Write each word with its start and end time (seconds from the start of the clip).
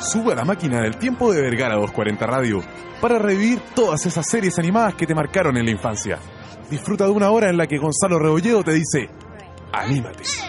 Sube 0.00 0.32
a 0.32 0.36
la 0.36 0.44
máquina 0.44 0.82
del 0.82 0.96
tiempo 0.96 1.32
de 1.32 1.40
Vergara 1.40 1.74
240 1.76 2.26
Radio 2.26 2.62
para 3.00 3.18
revivir 3.18 3.60
todas 3.74 4.04
esas 4.04 4.28
series 4.28 4.58
animadas 4.58 4.94
que 4.94 5.06
te 5.06 5.14
marcaron 5.14 5.56
en 5.56 5.64
la 5.64 5.70
infancia. 5.70 6.18
Disfruta 6.70 7.04
de 7.04 7.10
una 7.10 7.30
hora 7.30 7.48
en 7.48 7.56
la 7.56 7.66
que 7.66 7.78
Gonzalo 7.78 8.18
Rebolledo 8.18 8.62
te 8.62 8.74
dice, 8.74 9.08
anímate. 9.72 10.41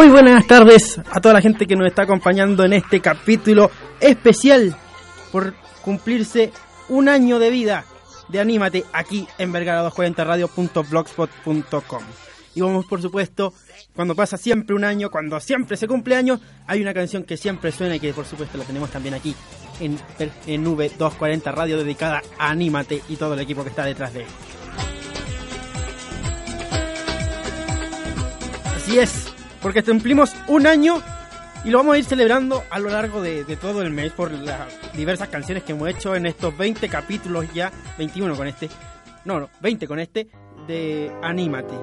Muy 0.00 0.08
buenas 0.08 0.46
tardes 0.46 0.98
a 1.10 1.20
toda 1.20 1.34
la 1.34 1.42
gente 1.42 1.66
que 1.66 1.76
nos 1.76 1.86
está 1.86 2.04
acompañando 2.04 2.64
en 2.64 2.72
este 2.72 3.02
capítulo 3.02 3.70
especial 4.00 4.74
por 5.30 5.52
cumplirse 5.82 6.52
un 6.88 7.10
año 7.10 7.38
de 7.38 7.50
vida 7.50 7.84
de 8.28 8.40
Anímate 8.40 8.86
aquí 8.94 9.28
en 9.36 9.52
vergara240radio.blogspot.com. 9.52 12.02
Y 12.54 12.62
vamos, 12.62 12.86
por 12.86 13.02
supuesto, 13.02 13.52
cuando 13.94 14.14
pasa 14.14 14.38
siempre 14.38 14.74
un 14.74 14.84
año, 14.84 15.10
cuando 15.10 15.38
siempre 15.38 15.76
se 15.76 15.86
cumple 15.86 16.16
año, 16.16 16.40
hay 16.66 16.80
una 16.80 16.94
canción 16.94 17.24
que 17.24 17.36
siempre 17.36 17.70
suena 17.70 17.96
y 17.96 18.00
que 18.00 18.14
por 18.14 18.24
supuesto 18.24 18.56
la 18.56 18.64
tenemos 18.64 18.90
también 18.90 19.16
aquí 19.16 19.36
en, 19.80 19.98
en 20.46 20.64
V240 20.64 21.52
Radio 21.52 21.76
dedicada 21.76 22.22
a 22.38 22.48
Anímate 22.48 23.02
y 23.10 23.16
todo 23.16 23.34
el 23.34 23.40
equipo 23.40 23.64
que 23.64 23.68
está 23.68 23.84
detrás 23.84 24.14
de 24.14 24.22
él. 24.22 24.28
Así 28.76 28.98
es, 28.98 29.30
porque 29.60 29.82
cumplimos 29.82 30.34
un 30.48 30.66
año 30.66 31.02
y 31.64 31.70
lo 31.70 31.78
vamos 31.78 31.94
a 31.94 31.98
ir 31.98 32.04
celebrando 32.04 32.64
a 32.70 32.78
lo 32.78 32.88
largo 32.90 33.20
de, 33.20 33.44
todo 33.56 33.82
el 33.82 33.90
mes 33.90 34.12
por 34.12 34.32
las 34.32 34.60
diversas 34.94 35.28
canciones 35.28 35.62
que 35.62 35.72
hemos 35.72 35.88
hecho 35.88 36.16
en 36.16 36.26
estos 36.26 36.56
20 36.56 36.88
capítulos 36.88 37.52
ya, 37.52 37.70
21 37.98 38.34
con 38.34 38.46
este, 38.46 38.70
no, 39.24 39.40
no, 39.40 39.50
20 39.60 39.86
con 39.86 39.98
este, 39.98 40.28
de 40.66 41.12
Anímate. 41.22 41.74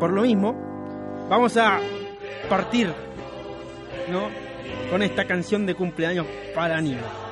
Por 0.00 0.12
lo 0.12 0.22
mismo, 0.22 1.26
vamos 1.28 1.56
a 1.56 1.78
partir, 2.48 2.92
¿no? 4.10 4.28
Con 4.90 5.02
esta 5.02 5.26
canción 5.26 5.66
de 5.66 5.74
cumpleaños 5.74 6.26
para 6.54 6.78
Anímate. 6.78 7.22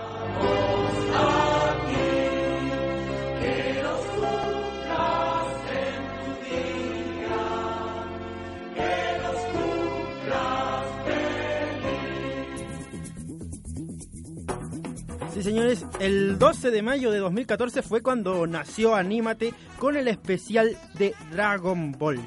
Sí, 15.33 15.45
señores, 15.45 15.87
el 16.01 16.41
12 16.41 16.73
de 16.73 16.83
mayo 16.83 17.13
de 17.13 17.19
2014 17.19 17.83
fue 17.83 18.03
cuando 18.03 18.49
nació 18.49 18.97
Anímate 18.97 19.55
con 19.79 19.97
el 19.97 20.09
especial 20.09 20.77
de 20.95 21.15
Dragon 21.31 21.93
Ball. 21.93 22.19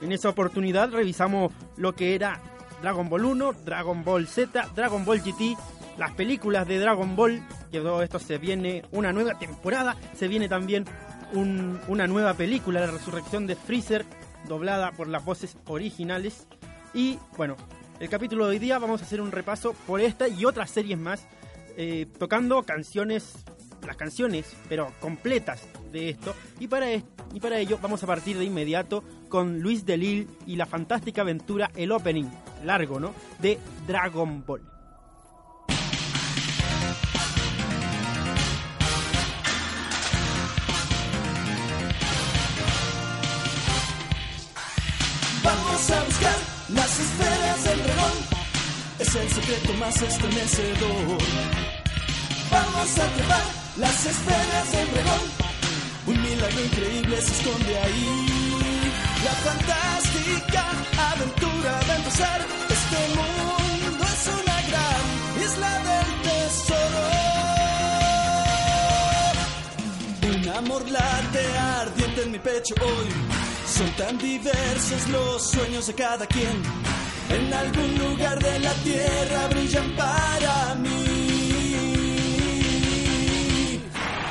En 0.00 0.12
esa 0.12 0.30
oportunidad 0.30 0.90
revisamos 0.90 1.52
lo 1.76 1.94
que 1.94 2.14
era 2.14 2.40
Dragon 2.80 3.10
Ball 3.10 3.26
1, 3.26 3.52
Dragon 3.66 4.02
Ball 4.02 4.26
Z, 4.26 4.66
Dragon 4.74 5.04
Ball 5.04 5.20
GT, 5.20 5.58
las 5.98 6.12
películas 6.12 6.66
de 6.66 6.78
Dragon 6.78 7.14
Ball, 7.16 7.42
que 7.70 7.80
todo 7.80 8.02
esto 8.02 8.18
se 8.18 8.38
viene 8.38 8.82
una 8.92 9.12
nueva 9.12 9.38
temporada, 9.38 9.96
se 10.14 10.26
viene 10.26 10.48
también 10.48 10.86
un, 11.34 11.78
una 11.86 12.06
nueva 12.06 12.32
película, 12.32 12.80
La 12.80 12.92
Resurrección 12.92 13.46
de 13.46 13.56
Freezer, 13.56 14.06
doblada 14.48 14.92
por 14.92 15.08
las 15.08 15.22
voces 15.22 15.58
originales. 15.66 16.46
Y 16.94 17.18
bueno, 17.36 17.56
el 18.00 18.08
capítulo 18.08 18.46
de 18.46 18.52
hoy 18.52 18.58
día 18.58 18.78
vamos 18.78 19.02
a 19.02 19.04
hacer 19.04 19.20
un 19.20 19.32
repaso 19.32 19.74
por 19.86 20.00
esta 20.00 20.28
y 20.28 20.46
otras 20.46 20.70
series 20.70 20.98
más 20.98 21.26
eh, 21.80 22.06
tocando 22.18 22.64
canciones, 22.64 23.36
las 23.86 23.96
canciones, 23.96 24.56
pero 24.68 24.92
completas 24.98 25.62
de 25.92 26.10
esto. 26.10 26.34
Y 26.58 26.66
para, 26.66 26.92
y 26.92 27.40
para 27.40 27.60
ello 27.60 27.78
vamos 27.80 28.02
a 28.02 28.06
partir 28.08 28.36
de 28.36 28.44
inmediato 28.44 29.04
con 29.28 29.60
Luis 29.60 29.86
Delil 29.86 30.28
y 30.44 30.56
la 30.56 30.66
fantástica 30.66 31.20
aventura, 31.20 31.70
el 31.76 31.92
opening 31.92 32.26
largo, 32.64 32.98
¿no? 32.98 33.14
De 33.38 33.60
Dragon 33.86 34.44
Ball. 34.44 34.77
Es 49.08 49.14
el 49.14 49.30
secreto 49.30 49.72
más 49.78 50.02
estremecedor. 50.02 51.18
Vamos 52.50 52.98
a 52.98 53.06
trepar 53.14 53.44
las 53.78 54.04
esferas 54.04 54.72
del 54.72 54.90
dragón. 54.92 55.20
Un 56.08 56.22
milagro 56.22 56.60
increíble 56.60 57.22
se 57.22 57.32
esconde 57.32 57.78
ahí. 57.78 58.26
La 59.24 59.32
fantástica 59.32 60.64
aventura 61.10 61.80
va 61.88 61.92
a 61.94 61.96
empezar. 61.96 62.46
Este 62.68 63.08
mundo 63.16 63.56
es 64.12 64.28
una 64.40 64.56
gran 64.68 65.02
isla 65.42 65.72
del 65.88 66.08
tesoro. 66.28 67.02
Un 70.36 70.48
amor 70.50 70.82
late 70.90 71.58
ardiente 71.80 72.22
en 72.24 72.30
mi 72.32 72.38
pecho 72.40 72.74
hoy. 72.82 73.08
Son 73.74 73.90
tan 73.92 74.18
diversos 74.18 75.08
los 75.08 75.50
sueños 75.50 75.86
de 75.86 75.94
cada 75.94 76.26
quien. 76.26 76.62
En 77.30 77.52
algún 77.52 77.98
lugar 77.98 78.38
de 78.38 78.58
la 78.60 78.72
tierra 78.74 79.48
brillan 79.48 79.90
para 79.96 80.74
mí. 80.76 80.98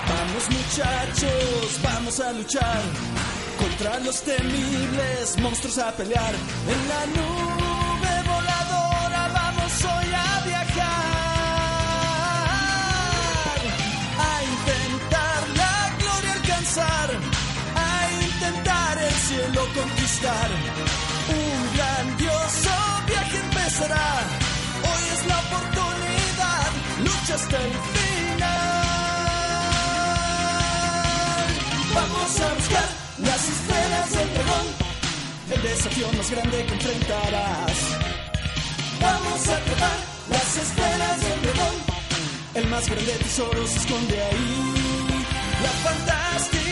Vamos 0.10 0.50
muchachos, 0.50 1.80
vamos 1.84 2.20
a 2.20 2.34
luchar 2.34 2.82
contra 3.60 4.00
los 4.00 4.22
temibles 4.22 5.38
monstruos 5.40 5.78
a 5.78 5.92
pelear. 5.92 6.34
En 6.34 6.90
la 6.90 7.06
nube 7.16 7.67
hasta 27.38 27.58
el 27.58 27.74
final. 27.94 28.48
Vamos 31.94 32.32
a 32.42 32.54
buscar 32.56 32.88
las 33.20 33.42
esferas 33.56 34.08
del 34.18 34.30
dragón. 34.34 34.68
El 35.54 35.62
desafío 35.62 36.08
más 36.18 36.32
grande 36.32 36.66
que 36.66 36.74
enfrentarás. 36.74 37.78
Vamos 39.02 39.42
a 39.56 39.58
trepar 39.66 40.00
las 40.34 40.50
esferas 40.66 41.18
del 41.26 41.40
dragón. 41.46 41.76
El 42.56 42.68
más 42.74 42.90
grande 42.90 43.14
tesoro 43.26 43.68
se 43.68 43.78
esconde 43.82 44.18
ahí. 44.30 44.74
La 45.66 45.74
fantástica 45.86 46.67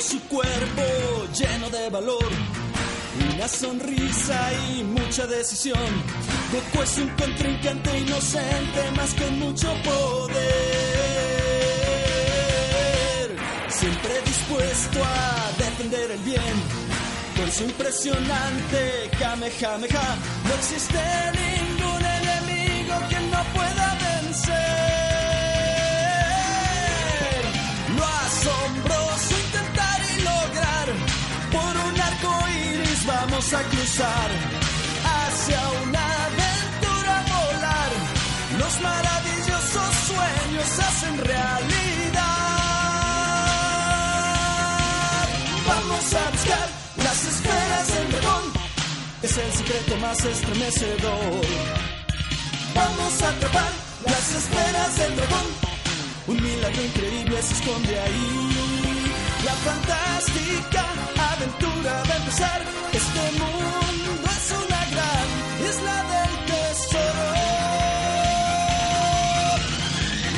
su 0.00 0.20
cuerpo 0.28 0.82
lleno 1.32 1.70
de 1.70 1.88
valor, 1.90 2.28
una 3.34 3.48
sonrisa 3.48 4.50
y 4.70 4.82
mucha 4.84 5.26
decisión. 5.26 5.78
Goku 6.52 6.82
es 6.82 6.98
un 6.98 7.08
contrincante 7.10 7.98
inocente, 8.00 8.90
más 8.96 9.14
con 9.14 9.38
mucho 9.38 9.72
poder. 9.82 10.36
Siempre 13.68 14.20
dispuesto 14.24 15.02
a 15.02 15.50
defender 15.58 16.10
el 16.10 16.20
bien, 16.20 16.62
con 17.36 17.50
su 17.50 17.64
impresionante 17.64 19.10
Kamehameha. 19.18 20.16
No 20.44 20.54
existe 20.54 20.98
ningún 21.32 22.04
enemigo 22.04 22.94
que 23.08 23.20
no 23.20 23.42
pueda 23.54 23.98
vencer. 24.00 24.85
Vamos 33.36 33.52
a 33.52 33.62
cruzar 33.64 34.30
hacia 35.04 35.60
una 35.84 36.24
aventura 36.24 37.24
volar. 37.28 37.92
Los 38.58 38.80
maravillosos 38.80 39.94
sueños 40.08 40.78
hacen 40.78 41.18
realidad. 41.18 42.22
Vamos 45.68 46.14
a 46.14 46.30
buscar 46.30 46.68
las 46.96 47.24
esferas 47.24 47.86
del 47.94 48.10
dragón. 48.12 48.44
Es 49.22 49.36
el 49.36 49.52
secreto 49.52 49.96
más 49.98 50.24
estremecedor. 50.24 51.46
Vamos 52.74 53.22
a 53.22 53.28
atrapar 53.28 53.72
las 54.06 54.34
esferas 54.34 54.96
del 54.96 55.16
dragón. 55.16 55.46
Un 56.28 56.42
milagro 56.42 56.82
increíble 56.82 57.42
se 57.42 57.52
esconde 57.52 58.00
ahí. 58.00 58.65
La 59.46 59.52
fantástica 59.52 60.84
aventura 61.32 62.02
a 62.02 62.16
empezar. 62.16 62.60
Este 62.92 63.22
mundo 63.38 64.28
es 64.36 64.46
una 64.64 64.82
gran 64.92 65.26
isla 65.70 65.96
del 66.12 66.32
tesoro. 66.50 67.26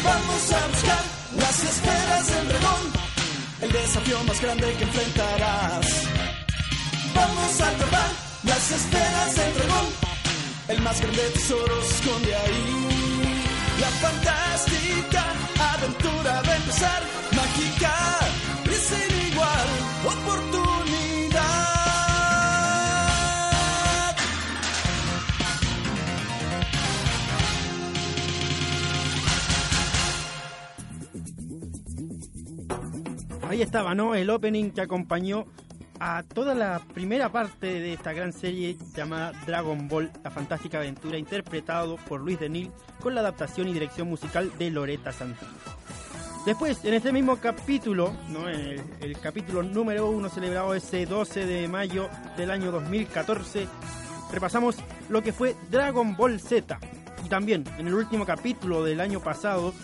Vamos 0.04 0.42
a 0.52 0.60
buscar 0.72 1.04
las 1.42 1.56
esferas 1.70 2.26
del 2.32 2.48
dragón. 2.48 2.84
El 3.62 3.72
desafío 3.72 4.24
más 4.24 4.40
grande 4.42 4.74
que 4.76 4.84
enfrentarás. 4.84 5.86
Vamos 7.14 7.60
a 7.62 7.68
atrapar 7.70 8.10
las 8.42 8.70
esferas 8.70 9.36
del 9.36 9.54
dragón. 9.54 9.86
El 10.68 10.82
más 10.82 11.00
grande 11.00 11.22
tesoro 11.32 11.80
esconde 11.80 12.34
ahí. 12.34 13.38
La 13.80 13.88
fantástica 14.04 15.24
aventura 15.72 16.42
a 16.44 16.56
empezar. 16.56 17.02
Mágica 17.34 18.08
oportunidad. 20.04 21.78
Ahí 33.48 33.62
estaba, 33.62 33.94
¿no? 33.94 34.14
El 34.14 34.28
opening 34.30 34.70
que 34.70 34.82
acompañó 34.82 35.46
a 36.00 36.22
toda 36.22 36.54
la 36.54 36.80
primera 36.94 37.32
parte 37.32 37.66
de 37.66 37.92
esta 37.92 38.12
gran 38.12 38.32
serie 38.32 38.76
llamada 38.94 39.32
Dragon 39.46 39.88
Ball, 39.88 40.12
la 40.22 40.30
fantástica 40.30 40.78
aventura, 40.78 41.18
interpretado 41.18 41.96
por 41.96 42.20
Luis 42.20 42.38
Denil 42.38 42.70
con 43.00 43.14
la 43.14 43.20
adaptación 43.20 43.68
y 43.68 43.72
dirección 43.72 44.08
musical 44.08 44.52
de 44.58 44.70
Loreta 44.70 45.12
Santana. 45.12 45.50
Después, 46.46 46.84
en 46.84 46.94
este 46.94 47.12
mismo 47.12 47.36
capítulo, 47.36 48.14
¿no? 48.28 48.48
el, 48.48 48.80
el 49.00 49.18
capítulo 49.20 49.62
número 49.62 50.08
uno 50.08 50.28
celebrado 50.28 50.74
ese 50.74 51.04
12 51.04 51.44
de 51.44 51.68
mayo 51.68 52.08
del 52.36 52.50
año 52.50 52.70
2014, 52.70 53.68
repasamos 54.32 54.76
lo 55.08 55.22
que 55.22 55.32
fue 55.32 55.54
Dragon 55.70 56.16
Ball 56.16 56.40
Z. 56.40 56.78
Y 57.24 57.28
también, 57.28 57.64
en 57.78 57.88
el 57.88 57.94
último 57.94 58.24
capítulo 58.24 58.82
del 58.82 59.00
año 59.00 59.20
pasado, 59.20 59.74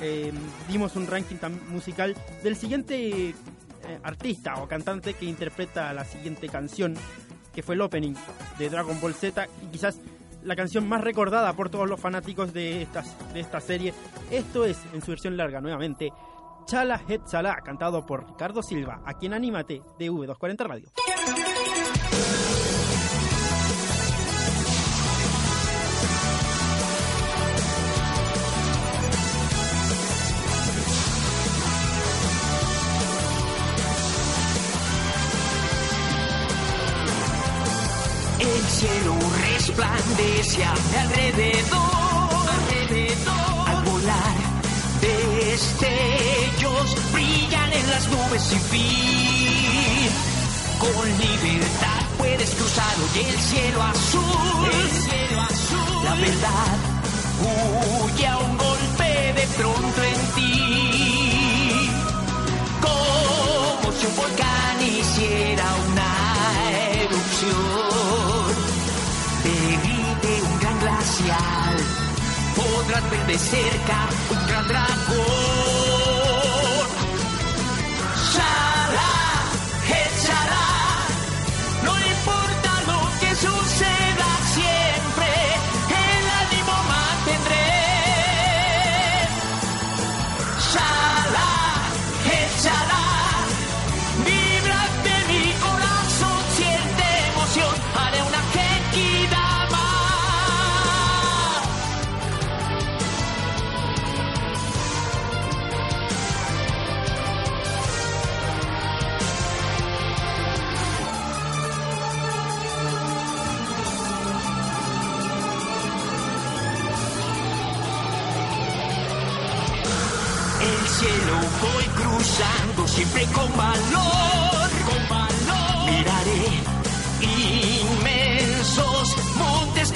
eh, 0.00 0.32
dimos 0.68 0.96
un 0.96 1.06
ranking 1.06 1.36
musical 1.68 2.16
del 2.42 2.56
siguiente 2.56 3.30
eh, 3.30 3.34
artista 4.02 4.56
o 4.56 4.68
cantante 4.68 5.14
que 5.14 5.24
interpreta 5.24 5.92
la 5.92 6.04
siguiente 6.04 6.48
canción, 6.48 6.94
que 7.54 7.62
fue 7.62 7.74
el 7.74 7.80
opening 7.80 8.14
de 8.58 8.70
Dragon 8.70 9.00
Ball 9.00 9.14
Z 9.14 9.46
y 9.62 9.66
quizás 9.66 9.98
la 10.42 10.56
canción 10.56 10.88
más 10.88 11.02
recordada 11.02 11.52
por 11.54 11.70
todos 11.70 11.88
los 11.88 12.00
fanáticos 12.00 12.52
de, 12.52 12.86
de 13.32 13.40
esta 13.40 13.60
serie. 13.60 13.94
Esto 14.30 14.64
es, 14.64 14.78
en 14.92 15.02
su 15.02 15.10
versión 15.10 15.36
larga 15.36 15.60
nuevamente, 15.60 16.12
Chala 16.66 17.00
Het 17.08 17.24
Chala, 17.24 17.56
cantado 17.64 18.04
por 18.04 18.26
Ricardo 18.26 18.62
Silva, 18.62 19.00
aquí 19.04 19.26
en 19.26 19.34
Anímate 19.34 19.82
de 19.98 20.10
V240 20.10 20.66
Radio. 20.66 20.88
Cielo 38.78 39.17
resplandece 39.78 40.64
a 40.64 40.74
mi 40.74 40.96
alrededor, 40.96 42.50
alrededor. 42.58 43.68
Al 43.68 43.82
volar, 43.84 44.36
destellos 45.00 46.96
brillan 47.12 47.72
en 47.72 47.90
las 47.90 48.08
nubes 48.08 48.42
sin 48.42 48.60
fin. 48.60 50.10
Con 50.78 51.08
libertad 51.18 52.02
puedes 52.18 52.50
cruzar 52.54 52.94
hoy 52.98 53.20
el 53.24 53.38
cielo 53.38 53.82
azul. 53.82 54.68
El 54.82 54.90
cielo 54.90 55.42
azul. 55.42 56.04
La 56.04 56.14
verdad 56.14 56.76
huye 57.40 58.26
a 58.26 58.38
un 58.38 58.58
golpe 58.58 59.32
de 59.38 59.46
pronto 59.56 60.02
en 60.02 60.20
ti 60.34 61.90
como 62.80 63.92
si 63.92 64.06
un 64.06 64.16
volcán 64.16 64.82
hiciera 64.82 65.66
una 65.88 66.10
erupción. 67.02 67.77
Ver 72.88 73.26
de 73.26 73.38
cerca 73.38 74.08
un 74.30 74.46
gran 74.46 74.66
dragón. 74.68 75.77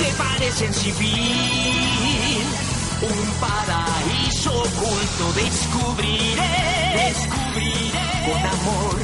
Que 0.03 0.13
parecen 0.15 0.75
sin 0.75 0.95
fin. 0.95 2.43
Un 3.03 3.29
paraíso 3.41 4.51
oculto 4.53 5.25
descubriré, 5.35 6.55
descubriré 7.07 8.09
con 8.27 8.41
amor 8.57 8.97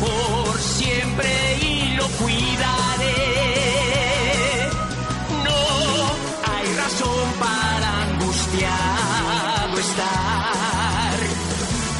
por 0.00 0.58
siempre 0.58 1.30
y 1.62 1.94
lo 1.94 2.06
cuidaré. 2.20 3.16
No 5.46 5.60
hay 6.52 6.66
razón 6.82 7.26
para 7.38 7.88
angustiado 8.04 9.78
estar, 9.78 11.18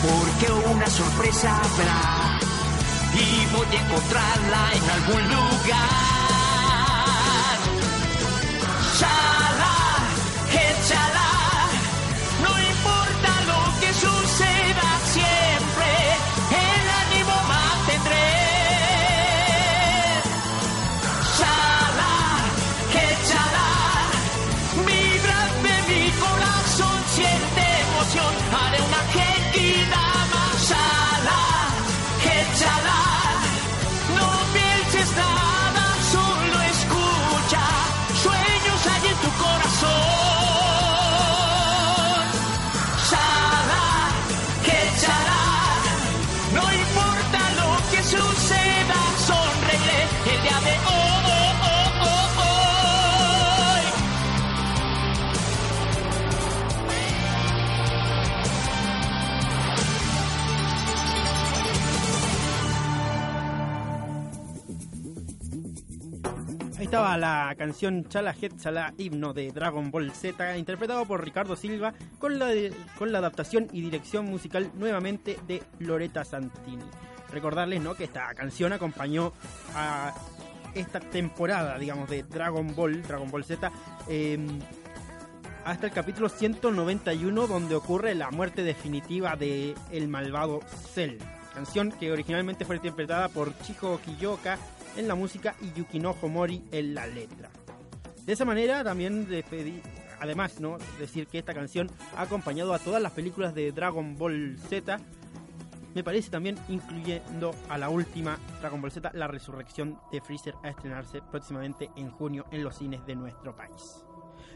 porque 0.02 0.47
una 0.70 0.88
sorpresa 0.88 1.56
habrá 1.56 2.38
y 3.14 3.47
voy 3.54 3.76
a 3.76 3.80
encontrarla 3.82 4.62
en 4.75 4.90
algún 4.90 5.25
lugar. 5.28 6.20
Shine. 9.00 9.29
Canción 67.64 68.05
Chala 68.09 68.35
Chala 68.59 68.95
Himno 68.97 69.35
de 69.35 69.52
Dragon 69.52 69.90
Ball 69.90 70.12
Z, 70.12 70.57
interpretado 70.57 71.05
por 71.05 71.23
Ricardo 71.23 71.57
Silva, 71.57 71.93
con 72.19 72.38
la, 72.38 72.47
de- 72.47 72.73
con 72.99 73.12
la 73.12 73.19
adaptación 73.19 73.69
y 73.71 73.83
dirección 73.83 74.25
musical 74.25 74.71
nuevamente 74.76 75.38
de 75.47 75.62
Loretta 75.79 76.25
Santini. 76.25 76.83
Recordarles 77.31 77.83
¿no? 77.83 77.95
que 77.95 78.05
esta 78.05 78.33
canción 78.35 78.73
acompañó 78.73 79.35
a 79.75 80.14
esta 80.75 81.00
temporada, 81.00 81.76
digamos, 81.79 82.09
de 82.09 82.23
Dragon 82.23 82.75
Ball, 82.75 83.02
Dragon 83.02 83.31
Ball 83.31 83.45
Z, 83.45 83.71
eh, 84.09 84.38
hasta 85.67 85.87
el 85.88 85.93
capítulo 85.93 86.31
191, 86.31 87.47
donde 87.47 87.75
ocurre 87.75 88.14
la 88.14 88.31
muerte 88.31 88.62
definitiva 88.62 89.37
de 89.37 89.75
el 89.93 90.09
malvado 90.09 90.61
Cell. 90.95 91.19
Canción 91.52 91.93
que 91.93 92.11
originalmente 92.11 92.64
fue 92.64 92.76
interpretada 92.76 93.29
por 93.29 93.55
Chiho 93.59 94.00
Kiyoka 94.02 94.57
en 94.97 95.09
la 95.09 95.14
música 95.14 95.54
y 95.61 95.73
Yukinojo 95.73 96.28
Mori 96.28 96.64
en 96.73 96.94
la 96.94 97.06
letra. 97.06 97.50
De 98.25 98.32
esa 98.32 98.44
manera 98.44 98.85
también 98.85 99.26
despedí- 99.28 99.82
además, 100.20 100.61
¿no? 100.61 100.76
decir 100.99 101.26
que 101.26 101.38
esta 101.38 101.54
canción 101.54 101.90
ha 102.16 102.23
acompañado 102.23 102.75
a 102.75 102.78
todas 102.78 103.00
las 103.02 103.12
películas 103.12 103.54
de 103.54 103.73
Dragon 103.73 104.16
Ball 104.16 104.59
Z. 104.68 104.99
Me 105.94 106.04
parece 106.04 106.30
también 106.30 106.56
incluyendo 106.68 107.52
a 107.68 107.76
la 107.76 107.88
última 107.88 108.38
Dragon 108.61 108.80
Ball 108.80 108.92
Z, 108.92 109.11
la 109.14 109.26
resurrección 109.26 109.99
de 110.12 110.20
Freezer 110.20 110.54
a 110.62 110.68
estrenarse 110.68 111.20
próximamente 111.30 111.90
en 111.97 112.11
junio 112.11 112.44
en 112.52 112.62
los 112.62 112.76
cines 112.76 113.04
de 113.06 113.16
nuestro 113.16 113.56
país. 113.56 114.04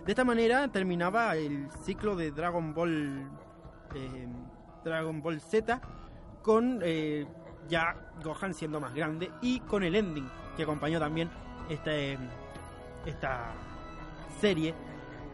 De 0.05 0.13
esta 0.13 0.25
manera 0.25 0.69
terminaba 0.69 1.35
el 1.35 1.69
ciclo 1.85 2.15
de 2.15 2.31
Dragon 2.31 2.75
Ball 2.75 3.27
eh, 3.95 4.29
Dragon 4.85 5.23
Ball 5.23 5.41
Z 5.41 5.81
con 6.43 6.81
eh, 6.85 7.27
ya 7.69 7.97
Gohan 8.23 8.55
siendo 8.55 8.81
más 8.81 8.95
grande 8.95 9.31
y 9.43 9.61
con 9.61 9.83
el 9.83 9.95
ending 9.95 10.29
que 10.57 10.63
acompañó 10.63 10.99
también 10.99 11.31
este, 11.69 12.19
esta 13.07 13.53
serie, 14.41 14.75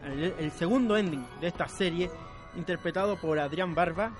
el, 0.05 0.33
el 0.39 0.51
segundo 0.51 0.97
ending 0.97 1.25
de 1.39 1.47
esta 1.47 1.67
serie 1.67 2.09
interpretado 2.55 3.17
por 3.17 3.39
Adrián 3.39 3.75
Barba 3.75 4.11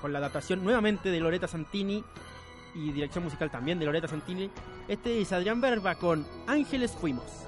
con 0.00 0.12
la 0.12 0.18
adaptación 0.18 0.62
nuevamente 0.62 1.10
de 1.10 1.20
Loretta 1.20 1.48
Santini 1.48 2.04
y 2.74 2.92
dirección 2.92 3.24
musical 3.24 3.50
también 3.50 3.78
de 3.78 3.86
Loretta 3.86 4.08
Santini. 4.08 4.50
Este 4.88 5.20
es 5.20 5.32
Adrián 5.32 5.60
Barba 5.60 5.94
con 5.94 6.26
Ángeles 6.46 6.92
Fuimos. 6.92 7.46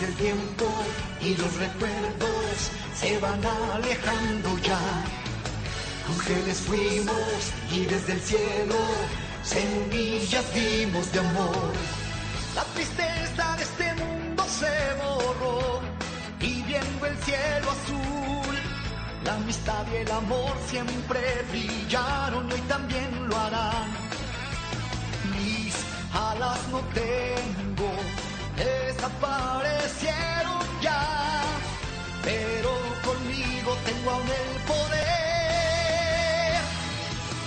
Pasa 0.00 0.12
el 0.12 0.16
tiempo 0.16 0.64
y 1.20 1.34
los 1.36 1.54
recuerdos 1.56 2.70
se 2.94 3.18
van 3.18 3.44
alejando 3.44 4.56
ya. 4.60 4.78
Ángeles 6.08 6.58
fuimos 6.60 7.52
y 7.70 7.84
desde 7.84 8.14
el 8.14 8.20
cielo 8.20 8.76
semillas 9.42 10.54
dimos 10.54 11.12
de 11.12 11.18
amor. 11.20 11.72
La 12.54 12.64
tristeza 12.74 13.56
de 13.56 13.62
este 13.62 13.94
mundo 14.02 14.42
se 14.48 14.72
borró 15.02 15.80
y 16.40 16.62
viendo 16.62 17.06
el 17.06 17.16
cielo 17.18 17.70
azul. 17.70 18.56
La 19.24 19.34
amistad 19.34 19.84
y 19.92 19.96
el 19.96 20.10
amor 20.12 20.56
siempre 20.66 21.20
brillaron 21.50 22.48
y 22.48 22.52
hoy 22.54 22.60
también 22.62 23.28
lo 23.28 23.36
harán. 23.36 23.90
Mis 25.36 25.74
alas 26.14 26.58
no 26.70 26.78
tengo, 26.94 27.92
desaparecieron 28.64 30.64
ya, 30.82 31.42
pero 32.22 32.70
conmigo 33.04 33.76
tengo 33.84 34.10
aún 34.10 34.28
el 34.28 34.60
poder. 34.70 35.00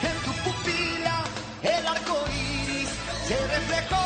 En 0.10 0.17
tu 0.25 0.32
pupila 0.43 1.17
el 1.62 1.88
arco 1.88 2.17
iris 2.32 2.89
se 3.27 3.38
reflejó 3.55 4.05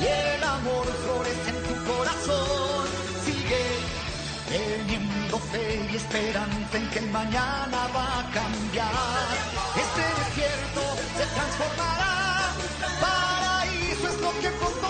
y 0.00 0.02
el 0.06 0.42
amor 0.44 0.86
florece 1.02 1.50
en 1.50 1.58
tu 1.68 1.74
corazón. 1.92 2.86
Sigue 3.24 3.64
teniendo 4.48 5.38
fe 5.38 5.66
y 5.92 5.96
esperanza 5.96 6.76
en 6.76 6.88
que 6.90 6.98
el 7.00 7.10
mañana 7.10 7.88
va 7.94 8.20
a 8.20 8.22
cambiar. 8.32 9.26
Este 9.84 10.02
desierto 10.20 10.82
se 11.18 11.24
transformará. 11.34 12.14
Paraíso 13.00 14.06
es 14.08 14.16
lo 14.20 14.30
que 14.40 14.50
pronto 14.58 14.88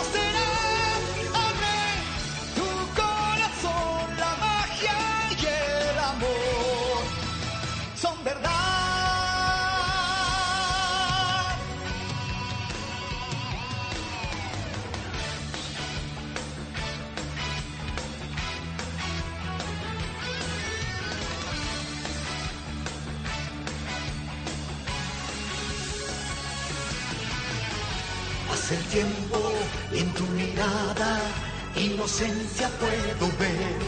inocencia 32.15 32.69
puedo 32.79 33.27
ver. 33.39 33.79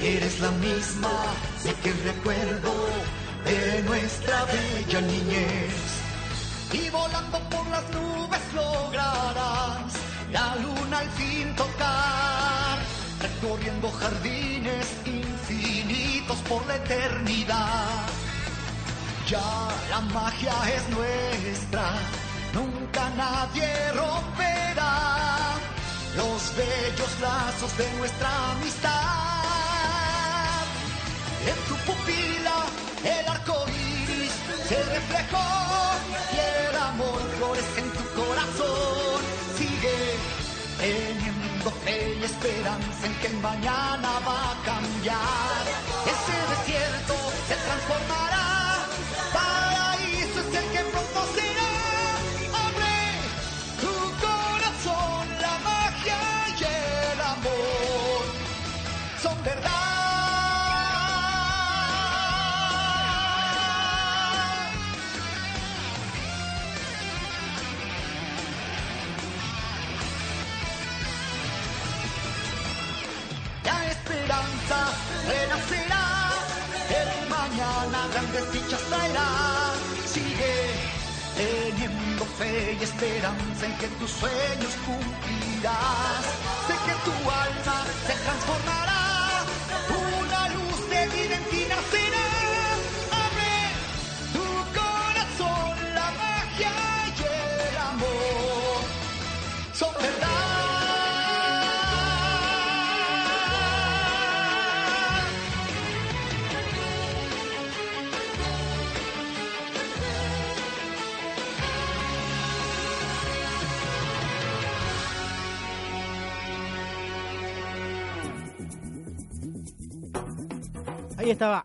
Eres 0.00 0.38
la 0.40 0.50
misma 0.52 1.10
de 1.64 1.72
que 1.74 1.92
recuerdo 2.04 2.72
de 3.44 3.82
nuestra 3.82 4.44
bella 4.44 5.00
niñez. 5.00 5.74
Y 6.72 6.90
volando 6.90 7.38
por 7.50 7.66
las 7.68 7.84
nubes 7.90 8.40
lograrás 8.54 9.92
la 10.30 10.56
luna 10.56 10.98
al 10.98 11.10
fin 11.10 11.54
tocar. 11.56 12.78
Recorriendo 13.20 13.90
jardines 13.90 14.86
infinitos 15.04 16.36
por 16.48 16.64
la 16.66 16.76
eternidad. 16.76 18.06
Ya 19.26 19.68
la 19.90 20.00
magia 20.00 20.52
es 20.76 20.88
nuestra, 20.90 21.94
nunca 22.52 23.10
nadie 23.16 23.92
romperá 23.92 25.13
los 26.16 26.56
bellos 26.56 27.20
lazos 27.20 27.76
de 27.76 27.90
nuestra 27.98 28.50
amistad. 28.52 28.92
En 31.46 31.56
tu 31.68 31.76
pupila 31.86 32.58
el 33.04 33.28
arco 33.28 33.64
iris 33.68 34.32
se 34.68 34.82
reflejó 34.82 35.46
y 36.32 36.36
el 36.68 36.76
amor 36.76 37.20
florece 37.36 37.80
en 37.80 37.90
tu 37.90 38.04
corazón. 38.20 39.20
Sigue 39.58 39.98
teniendo 40.78 41.70
fe 41.84 42.16
y 42.20 42.24
esperanza 42.24 43.06
en 43.06 43.14
que 43.20 43.28
mañana 43.48 44.10
va 44.26 44.52
a 44.52 44.56
cambiar. 44.64 45.62
Ese 46.12 46.36
desierto 46.52 46.93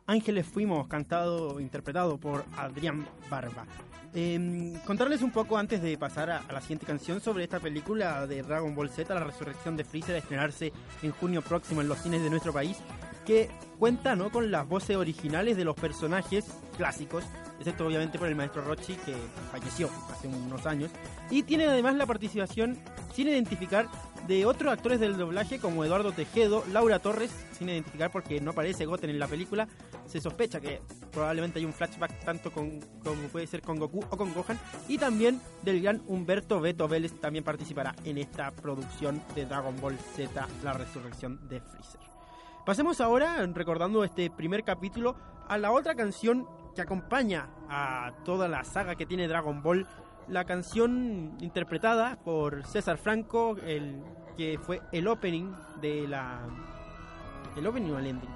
Ángeles 0.10 0.48
Fuimos, 0.48 0.88
cantado, 0.88 1.60
interpretado 1.60 2.18
por 2.18 2.44
Adrián 2.58 3.08
Barba. 3.30 3.68
Eh, 4.16 4.74
contarles 4.88 5.22
un 5.22 5.30
poco 5.30 5.56
antes 5.56 5.84
de 5.84 5.96
pasar 6.00 6.32
a, 6.32 6.40
a, 6.40 6.52
la 6.52 6.62
siguiente 6.62 6.88
canción 6.88 7.22
sobre 7.22 7.44
esta 7.44 7.60
película 7.60 8.26
de 8.26 8.42
Dragon 8.42 8.74
Ball 8.74 8.90
Z, 8.90 9.14
la 9.14 9.24
resurrección 9.24 9.78
de 9.78 9.84
Freezer, 9.84 10.16
a 10.16 10.18
estrenarse 10.18 10.74
en 11.04 11.12
junio 11.12 11.44
próximo 11.44 11.82
en 11.82 11.88
los 11.88 12.00
cines 12.00 12.24
de 12.24 12.32
nuestro 12.32 12.52
país, 12.52 12.78
que 13.24 13.52
cuenta 13.78 14.16
¿no? 14.16 14.32
con 14.32 14.50
las 14.50 14.68
voces 14.68 14.98
originales 14.98 15.56
de 15.58 15.64
los 15.64 15.76
personajes 15.76 16.44
clásicos, 16.76 17.24
excepto 17.60 17.86
obviamente 17.86 18.18
por 18.18 18.28
el 18.28 18.36
maestro 18.36 18.64
Rochi, 18.64 18.96
que 18.96 19.14
falleció 19.52 19.90
hace 20.12 20.28
unos 20.28 20.66
años, 20.66 20.90
y 21.30 21.44
tiene 21.44 21.68
además 21.68 21.96
la 21.96 22.06
participación, 22.06 22.78
sin 23.14 23.28
identificar, 23.28 23.88
de 24.28 24.46
otros 24.46 24.72
actores 24.72 25.00
del 25.00 25.18
doblaje 25.18 25.60
como 25.60 25.84
Eduardo 25.84 26.12
Tejedo, 26.12 26.64
Laura 26.72 27.00
Torres, 27.00 27.32
sin 27.58 27.70
identificar 27.70 28.12
porque 28.12 28.40
no 28.40 28.52
aparece 28.52 28.86
Goten 28.86 29.10
en 29.10 29.20
la 29.20 29.28
película, 29.28 29.68
se 30.06 30.22
sospecha 30.22 30.60
que 30.60 30.82
probablemente 31.12 31.60
hay 31.60 31.66
un 31.66 31.74
flashback 31.74 32.24
tanto 32.24 32.52
con, 32.52 32.80
como 33.04 33.22
puede 33.32 33.48
ser 33.48 33.62
con 33.62 33.80
Goku 33.80 34.06
o 34.10 34.18
con 34.18 34.34
Gohan, 34.34 34.60
y 34.88 34.98
también 34.98 35.42
del 35.64 35.82
gran 35.82 36.02
Humberto 36.08 36.60
Beto 36.60 36.88
Vélez 36.88 37.20
también 37.20 37.44
participará 37.44 37.96
en 38.04 38.18
esta 38.18 38.52
producción 38.52 39.22
de 39.36 39.46
Dragon 39.46 39.76
Ball 39.82 39.98
Z, 40.16 40.48
la 40.64 40.74
resurrección 40.74 41.48
de 41.50 41.60
Freezer. 41.60 42.02
Pasemos 42.66 43.02
ahora, 43.02 43.44
recordando 43.48 44.04
este 44.04 44.30
primer 44.30 44.64
capítulo, 44.64 45.16
a 45.48 45.58
la 45.58 45.72
otra 45.72 45.96
canción 45.96 46.48
que 46.76 46.82
acompaña 46.82 47.50
a 47.70 48.14
toda 48.24 48.48
la 48.48 48.64
saga 48.64 48.96
que 48.96 49.06
tiene 49.06 49.28
Dragon 49.28 49.62
Ball, 49.62 49.88
la 50.28 50.46
canción 50.46 51.38
interpretada 51.40 52.18
por 52.24 52.66
César 52.66 52.98
Franco, 52.98 53.58
el 53.66 54.04
que 54.38 54.58
fue 54.60 54.82
el 54.92 55.08
opening 55.08 55.52
de 55.82 56.08
la... 56.08 56.42
¿El 57.56 57.66
opening 57.66 57.92
o 57.92 58.00
el 58.00 58.08
ending? 58.08 58.30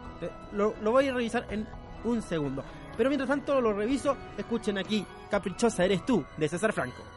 Lo, 0.54 0.74
lo 0.82 0.92
voy 0.92 1.08
a 1.08 1.14
revisar 1.14 1.46
en 1.50 1.68
un 2.04 2.22
segundo. 2.22 2.64
Pero 2.98 3.10
mientras 3.10 3.30
tanto 3.30 3.60
lo 3.62 3.74
reviso, 3.74 4.18
escuchen 4.38 4.78
aquí, 4.78 5.06
Caprichosa 5.30 5.86
eres 5.86 6.06
tú, 6.06 6.24
de 6.38 6.48
César 6.48 6.74
Franco. 6.74 7.13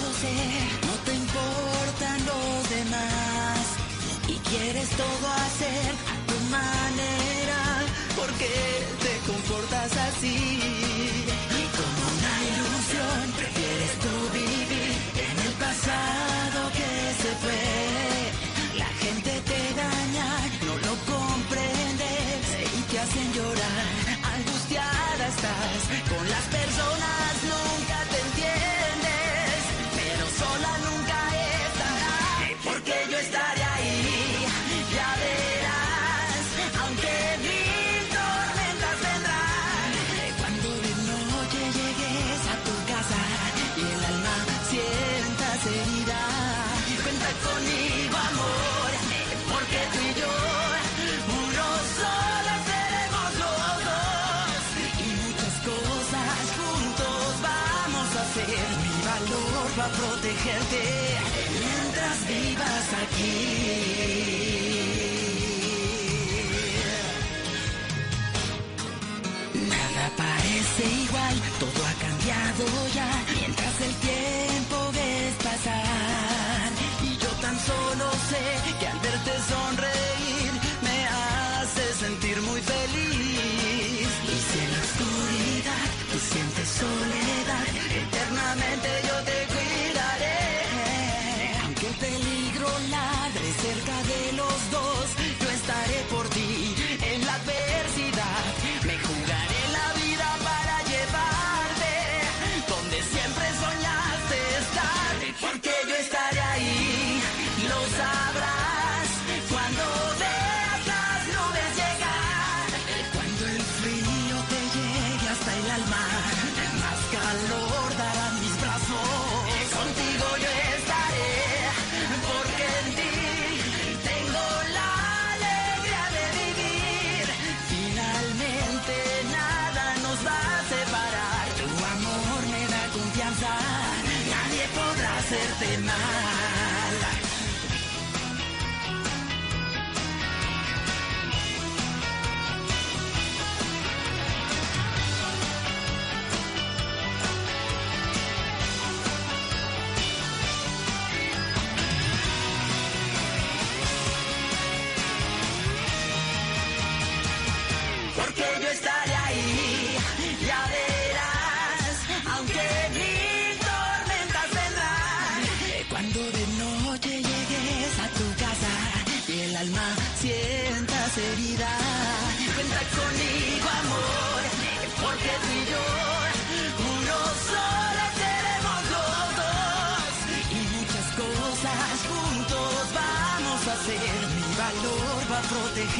No 0.00 0.94
te 1.04 1.14
importan 1.14 2.26
los 2.26 2.70
demás 2.70 3.58
y 4.28 4.34
quieres 4.48 4.88
todo 4.90 5.32
hacer 5.46 5.94
a 6.12 6.26
tu 6.26 6.38
manera, 6.50 7.60
porque 8.16 8.50
te 9.02 9.32
comportas 9.32 9.96
así. 9.96 10.93
Mi 59.24 59.30
valor 59.30 59.70
va 59.78 59.84
a 59.84 59.88
protegerte 59.88 60.82
mientras 61.60 62.16
vivas 62.28 62.86
aquí. 63.02 63.36
Nada 69.68 70.04
parece 70.16 70.82
igual, 71.04 71.34
todo 71.60 71.80
ha 71.86 71.94
cambiado 72.06 72.64
ya, 72.94 73.10
mientras 73.40 73.80
el 73.80 73.94
tiempo 74.08 74.76
ves 74.92 75.34
pasar. 75.42 76.70
Y 77.02 77.16
yo 77.16 77.30
tan 77.40 77.56
solo 77.60 78.10
sé 78.30 78.44
que 78.78 78.86
al 78.86 78.98
verte 79.00 79.32
sonreír 79.52 80.52
me 80.82 80.98
hace 81.06 81.84
sentir 82.04 82.40
muy 82.42 82.60
feliz. 82.60 84.08
Y 84.34 84.36
si 84.46 84.58
en 84.64 84.70
la 84.72 84.80
oscuridad 84.86 85.86
tú 86.10 86.18
sientes 86.18 86.68
soledad, 86.68 87.23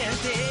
a 0.06 0.43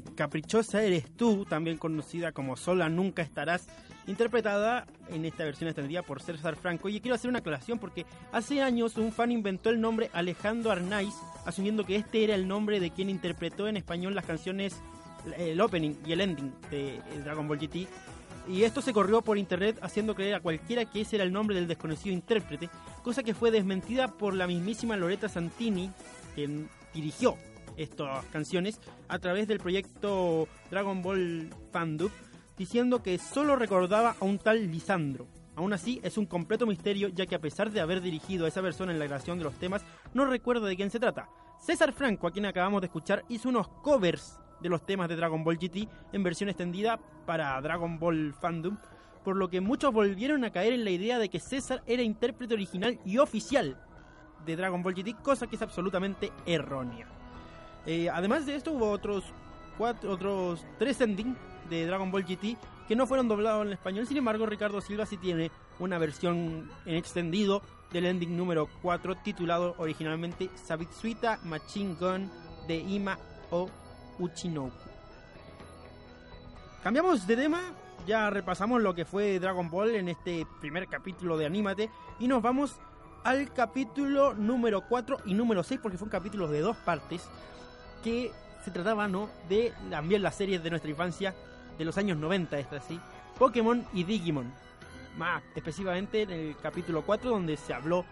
Caprichosa 0.00 0.82
Eres 0.82 1.14
Tú, 1.14 1.44
también 1.44 1.78
conocida 1.78 2.32
como 2.32 2.56
Sola 2.56 2.88
Nunca 2.88 3.22
Estarás, 3.22 3.68
interpretada 4.06 4.86
en 5.08 5.24
esta 5.24 5.44
versión 5.44 5.68
extendida 5.68 6.02
por 6.02 6.22
César 6.22 6.56
Franco. 6.56 6.88
Y 6.88 7.00
quiero 7.00 7.14
hacer 7.14 7.28
una 7.28 7.40
aclaración 7.40 7.78
porque 7.78 8.06
hace 8.32 8.62
años 8.62 8.96
un 8.96 9.12
fan 9.12 9.30
inventó 9.30 9.70
el 9.70 9.80
nombre 9.80 10.10
Alejandro 10.12 10.70
Arnaiz, 10.70 11.14
asumiendo 11.44 11.84
que 11.84 11.96
este 11.96 12.24
era 12.24 12.34
el 12.34 12.48
nombre 12.48 12.80
de 12.80 12.90
quien 12.90 13.10
interpretó 13.10 13.68
en 13.68 13.76
español 13.76 14.14
las 14.14 14.24
canciones, 14.24 14.80
el 15.36 15.60
opening 15.60 15.94
y 16.06 16.12
el 16.12 16.20
ending 16.20 16.52
de 16.70 17.00
Dragon 17.24 17.46
Ball 17.46 17.58
GT. 17.58 17.86
Y 18.48 18.64
esto 18.64 18.82
se 18.82 18.92
corrió 18.92 19.22
por 19.22 19.38
internet 19.38 19.78
haciendo 19.82 20.16
creer 20.16 20.34
a 20.34 20.40
cualquiera 20.40 20.84
que 20.84 21.02
ese 21.02 21.16
era 21.16 21.24
el 21.24 21.32
nombre 21.32 21.54
del 21.54 21.68
desconocido 21.68 22.12
intérprete, 22.12 22.70
cosa 23.04 23.22
que 23.22 23.34
fue 23.34 23.52
desmentida 23.52 24.08
por 24.08 24.34
la 24.34 24.48
mismísima 24.48 24.96
Loretta 24.96 25.28
Santini, 25.28 25.90
quien 26.34 26.68
dirigió 26.92 27.36
estas 27.76 28.24
canciones 28.26 28.80
a 29.08 29.18
través 29.18 29.48
del 29.48 29.58
proyecto 29.58 30.48
Dragon 30.70 31.02
Ball 31.02 31.50
Fandub, 31.70 32.10
diciendo 32.56 33.02
que 33.02 33.18
solo 33.18 33.56
recordaba 33.56 34.16
a 34.20 34.24
un 34.24 34.38
tal 34.38 34.70
Lisandro. 34.70 35.26
Aún 35.54 35.72
así, 35.72 36.00
es 36.02 36.16
un 36.16 36.26
completo 36.26 36.66
misterio, 36.66 37.08
ya 37.08 37.26
que 37.26 37.34
a 37.34 37.40
pesar 37.40 37.70
de 37.70 37.80
haber 37.80 38.00
dirigido 38.00 38.46
a 38.46 38.48
esa 38.48 38.62
persona 38.62 38.92
en 38.92 38.98
la 38.98 39.06
grabación 39.06 39.38
de 39.38 39.44
los 39.44 39.54
temas, 39.54 39.84
no 40.14 40.24
recuerda 40.24 40.66
de 40.66 40.76
quién 40.76 40.90
se 40.90 41.00
trata. 41.00 41.28
César 41.58 41.92
Franco, 41.92 42.26
a 42.26 42.32
quien 42.32 42.46
acabamos 42.46 42.80
de 42.80 42.86
escuchar, 42.86 43.24
hizo 43.28 43.48
unos 43.48 43.68
covers 43.68 44.38
de 44.60 44.68
los 44.68 44.84
temas 44.86 45.08
de 45.08 45.16
Dragon 45.16 45.44
Ball 45.44 45.58
GT 45.58 45.88
en 46.12 46.22
versión 46.22 46.48
extendida 46.48 46.98
para 47.26 47.60
Dragon 47.60 47.98
Ball 47.98 48.32
Fandom, 48.32 48.78
por 49.24 49.36
lo 49.36 49.48
que 49.48 49.60
muchos 49.60 49.92
volvieron 49.92 50.44
a 50.44 50.50
caer 50.50 50.72
en 50.72 50.84
la 50.84 50.90
idea 50.90 51.18
de 51.18 51.28
que 51.28 51.38
César 51.38 51.82
era 51.86 52.02
intérprete 52.02 52.54
original 52.54 52.98
y 53.04 53.18
oficial 53.18 53.76
de 54.44 54.56
Dragon 54.56 54.82
Ball 54.82 54.94
GT, 54.94 55.22
cosa 55.22 55.46
que 55.46 55.56
es 55.56 55.62
absolutamente 55.62 56.32
errónea. 56.46 57.21
Eh, 57.86 58.08
además 58.10 58.46
de 58.46 58.54
esto 58.54 58.72
hubo 58.72 58.90
otros 58.90 59.24
cuatro, 59.76 60.12
otros 60.12 60.64
tres 60.78 61.00
endings 61.00 61.36
de 61.68 61.86
Dragon 61.86 62.10
Ball 62.10 62.24
GT 62.24 62.56
que 62.86 62.96
no 62.96 63.06
fueron 63.06 63.28
doblados 63.28 63.66
en 63.66 63.72
español. 63.72 64.06
Sin 64.06 64.16
embargo, 64.16 64.46
Ricardo 64.46 64.80
Silva 64.80 65.06
sí 65.06 65.16
tiene 65.16 65.50
una 65.78 65.98
versión 65.98 66.70
en 66.86 66.94
extendido 66.94 67.62
del 67.92 68.06
ending 68.06 68.36
número 68.36 68.68
4 68.82 69.16
titulado 69.16 69.74
originalmente 69.78 70.48
Sabitsuita 70.54 71.38
Machine 71.44 71.94
Gun 71.94 72.30
de 72.66 72.76
Ima 72.76 73.18
o 73.50 73.68
Uchinoku. 74.18 74.72
Cambiamos 76.82 77.26
de 77.26 77.36
tema, 77.36 77.60
ya 78.06 78.30
repasamos 78.30 78.82
lo 78.82 78.94
que 78.94 79.04
fue 79.04 79.38
Dragon 79.38 79.70
Ball 79.70 79.94
en 79.94 80.08
este 80.08 80.46
primer 80.60 80.88
capítulo 80.88 81.36
de 81.36 81.46
Anímate 81.46 81.90
y 82.18 82.28
nos 82.28 82.42
vamos 82.42 82.76
al 83.24 83.52
capítulo 83.52 84.34
número 84.34 84.82
4 84.88 85.18
y 85.26 85.34
número 85.34 85.62
6 85.62 85.80
porque 85.82 85.98
fue 85.98 86.06
un 86.06 86.10
capítulo 86.10 86.48
de 86.48 86.60
dos 86.60 86.76
partes 86.78 87.28
que 88.02 88.30
se 88.64 88.70
trataba 88.70 89.08
¿no? 89.08 89.28
de 89.48 89.72
también 89.90 90.22
las 90.22 90.36
series 90.36 90.62
de 90.62 90.70
nuestra 90.70 90.90
infancia 90.90 91.34
de 91.78 91.84
los 91.84 91.96
años 91.98 92.18
90, 92.18 92.58
esta 92.58 92.80
sí, 92.80 93.00
Pokémon 93.38 93.84
y 93.92 94.04
Digimon. 94.04 94.52
Más 95.16 95.42
específicamente 95.54 96.22
en 96.22 96.30
el 96.30 96.56
capítulo 96.56 97.02
4 97.02 97.30
donde 97.30 97.56
se 97.56 97.74
habló 97.74 98.04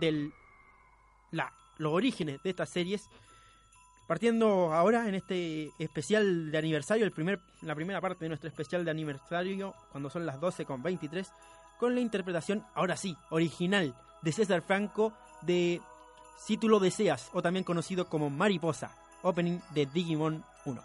de 0.00 0.30
los 1.78 1.92
orígenes 1.92 2.42
de 2.42 2.50
estas 2.50 2.70
series. 2.70 3.08
Partiendo 4.06 4.72
ahora 4.72 5.06
en 5.06 5.14
este 5.14 5.70
especial 5.78 6.50
de 6.50 6.58
aniversario, 6.58 7.04
el 7.04 7.12
primer, 7.12 7.40
la 7.60 7.74
primera 7.74 8.00
parte 8.00 8.24
de 8.24 8.30
nuestro 8.30 8.48
especial 8.48 8.84
de 8.84 8.90
aniversario, 8.90 9.74
cuando 9.92 10.08
son 10.08 10.24
las 10.24 10.40
12 10.40 10.64
con 10.64 10.82
23, 10.82 11.30
con 11.78 11.94
la 11.94 12.00
interpretación, 12.00 12.64
ahora 12.74 12.96
sí, 12.96 13.16
original 13.30 13.94
de 14.22 14.32
César 14.32 14.62
Franco 14.62 15.12
de 15.42 15.80
Si 16.38 16.56
tú 16.56 16.68
deseas, 16.80 17.30
o 17.34 17.42
también 17.42 17.64
conocido 17.64 18.08
como 18.08 18.30
Mariposa, 18.30 18.96
opening 19.22 19.60
de 19.74 19.86
Digimon 19.86 20.44
1. 20.64 20.78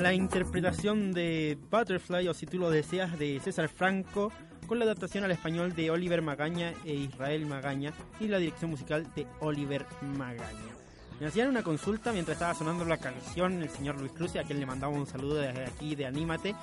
La 0.00 0.14
interpretación 0.14 1.12
de 1.12 1.58
Butterfly, 1.70 2.26
o 2.28 2.34
si 2.34 2.46
tú 2.46 2.58
lo 2.58 2.70
deseas, 2.70 3.18
de 3.18 3.38
César 3.40 3.68
Franco, 3.68 4.32
con 4.66 4.78
la 4.78 4.84
adaptación 4.86 5.24
al 5.24 5.30
español 5.30 5.74
de 5.74 5.90
Oliver 5.90 6.22
Magaña 6.22 6.72
e 6.84 6.94
Israel 6.94 7.44
Magaña 7.44 7.92
y 8.18 8.28
la 8.28 8.38
dirección 8.38 8.70
musical 8.70 9.06
de 9.14 9.26
Oliver 9.40 9.84
Magaña. 10.16 10.74
Me 11.20 11.26
hacían 11.26 11.48
una 11.48 11.62
consulta 11.62 12.12
mientras 12.12 12.36
estaba 12.36 12.54
sonando 12.54 12.86
la 12.86 12.96
canción 12.96 13.62
el 13.62 13.68
señor 13.68 14.00
Luis 14.00 14.12
Cruz, 14.12 14.36
a 14.36 14.44
quien 14.44 14.58
le 14.58 14.64
mandaba 14.64 14.92
un 14.92 15.06
saludo 15.06 15.34
desde 15.34 15.66
aquí 15.66 15.94
de 15.94 16.06
Anímate, 16.06 16.54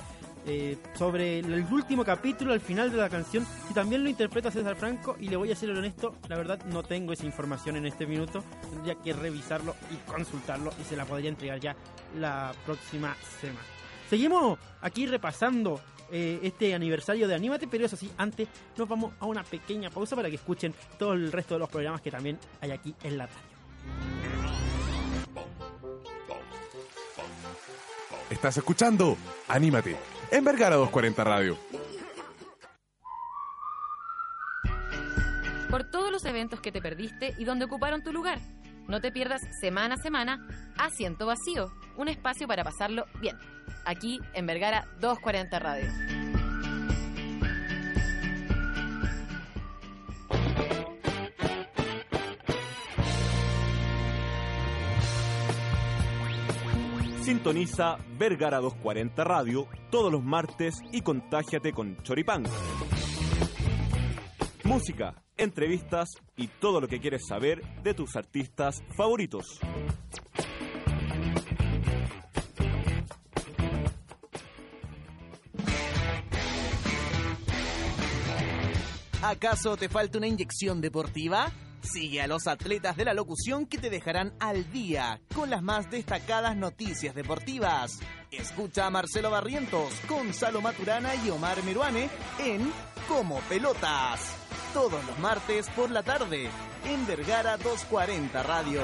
eh, 0.50 0.78
sobre 0.94 1.40
el 1.40 1.66
último 1.70 2.06
capítulo, 2.06 2.54
al 2.54 2.62
final 2.62 2.90
de 2.90 2.98
la 2.98 3.10
canción, 3.10 3.46
si 3.68 3.74
también 3.74 4.02
lo 4.02 4.10
interpreta 4.10 4.50
César 4.50 4.78
Franco, 4.78 5.18
y 5.20 5.28
le 5.28 5.36
voy 5.36 5.52
a 5.52 5.56
ser 5.58 5.70
honesto, 5.72 6.16
la 6.30 6.38
verdad 6.38 6.64
no 6.68 6.84
tengo 6.84 7.12
esa 7.12 7.26
información 7.26 7.76
en 7.76 7.86
este 7.86 8.08
minuto, 8.08 8.46
tendría 8.72 8.96
que 8.96 9.12
revisarlo 9.12 9.76
y 9.92 10.10
consultarlo 10.10 10.72
y 10.80 10.86
se 10.86 10.96
la 10.96 11.04
podría 11.04 11.30
entregar 11.30 11.60
ya 11.60 11.76
la 12.18 12.54
próxima 12.66 13.14
semana. 13.42 13.60
Seguimos 14.10 14.58
aquí 14.80 15.06
repasando 15.06 15.82
eh, 16.10 16.40
este 16.42 16.74
aniversario 16.74 17.28
de 17.28 17.36
Anímate, 17.36 17.68
pero 17.68 17.86
eso 17.86 17.98
sí, 17.98 18.10
antes 18.18 18.48
nos 18.78 18.88
vamos 18.88 19.12
a 19.20 19.26
una 19.26 19.44
pequeña 19.44 19.90
pausa 19.90 20.16
para 20.16 20.30
que 20.30 20.36
escuchen 20.36 20.74
todo 20.98 21.12
el 21.12 21.30
resto 21.30 21.56
de 21.56 21.60
los 21.60 21.70
programas 21.70 22.00
que 22.00 22.10
también 22.10 22.40
hay 22.62 22.72
aquí 22.72 22.96
en 23.04 23.18
la 23.18 23.26
radio. 23.26 23.42
Estás 28.30 28.56
escuchando 28.56 29.18
Anímate 29.50 30.17
en 30.32 30.44
Vergara 30.44 30.76
240 30.76 31.24
Radio. 31.24 31.58
Por 35.70 35.84
todos 35.92 36.12
los 36.12 36.26
eventos 36.26 36.62
que 36.62 36.72
te 36.72 36.82
perdiste 36.82 37.34
y 37.38 37.44
donde 37.44 37.66
ocuparon 37.66 38.04
tu 38.04 38.12
lugar. 38.14 38.40
No 38.88 39.02
te 39.02 39.12
pierdas 39.12 39.42
semana 39.60 39.96
a 39.96 39.98
semana 39.98 40.48
Asiento 40.78 41.26
Vacío, 41.26 41.74
un 41.98 42.08
espacio 42.08 42.48
para 42.48 42.64
pasarlo 42.64 43.06
bien. 43.20 43.38
Aquí 43.86 44.20
en 44.34 44.46
Vergara 44.46 44.88
240 45.02 45.60
Radio. 45.60 46.17
Sintoniza 57.28 57.98
Vergara 58.18 58.62
240 58.62 59.22
Radio 59.26 59.68
todos 59.92 60.10
los 60.10 60.24
martes 60.24 60.76
y 60.94 61.02
contágiate 61.02 61.74
con 61.74 62.02
Choripán. 62.02 62.46
Música, 64.64 65.14
entrevistas 65.36 66.08
y 66.38 66.48
todo 66.48 66.80
lo 66.80 66.88
que 66.88 67.02
quieres 67.02 67.28
saber 67.28 67.62
de 67.84 67.94
tus 67.94 68.16
artistas 68.16 68.82
favoritos. 68.96 69.60
¿Acaso 79.22 79.76
te 79.76 79.90
falta 79.90 80.18
una 80.18 80.28
inyección 80.28 80.80
deportiva? 80.80 81.52
Sigue 81.92 82.22
a 82.22 82.28
los 82.28 82.48
atletas 82.48 82.98
de 82.98 83.06
la 83.06 83.14
locución 83.14 83.66
que 83.66 83.78
te 83.78 83.90
dejarán 83.90 84.34
al 84.40 84.72
día 84.74 85.22
con 85.34 85.50
las 85.50 85.64
más 85.64 85.90
destacadas 85.90 86.58
noticias 86.58 87.16
deportivas. 87.16 88.00
Escucha 88.30 88.88
a 88.88 88.90
Marcelo 88.90 89.32
Barrientos, 89.32 89.94
Gonzalo 90.08 90.60
Maturana 90.62 91.16
y 91.16 91.30
Omar 91.30 91.64
Meruane 91.64 92.10
en 92.40 92.72
Como 93.08 93.40
Pelotas. 93.42 94.36
Todos 94.74 95.04
los 95.06 95.18
martes 95.20 95.70
por 95.70 95.90
la 95.90 96.04
tarde 96.04 96.50
en 96.86 97.08
Vergara 97.08 97.56
240 97.56 98.44
Radio. 98.44 98.82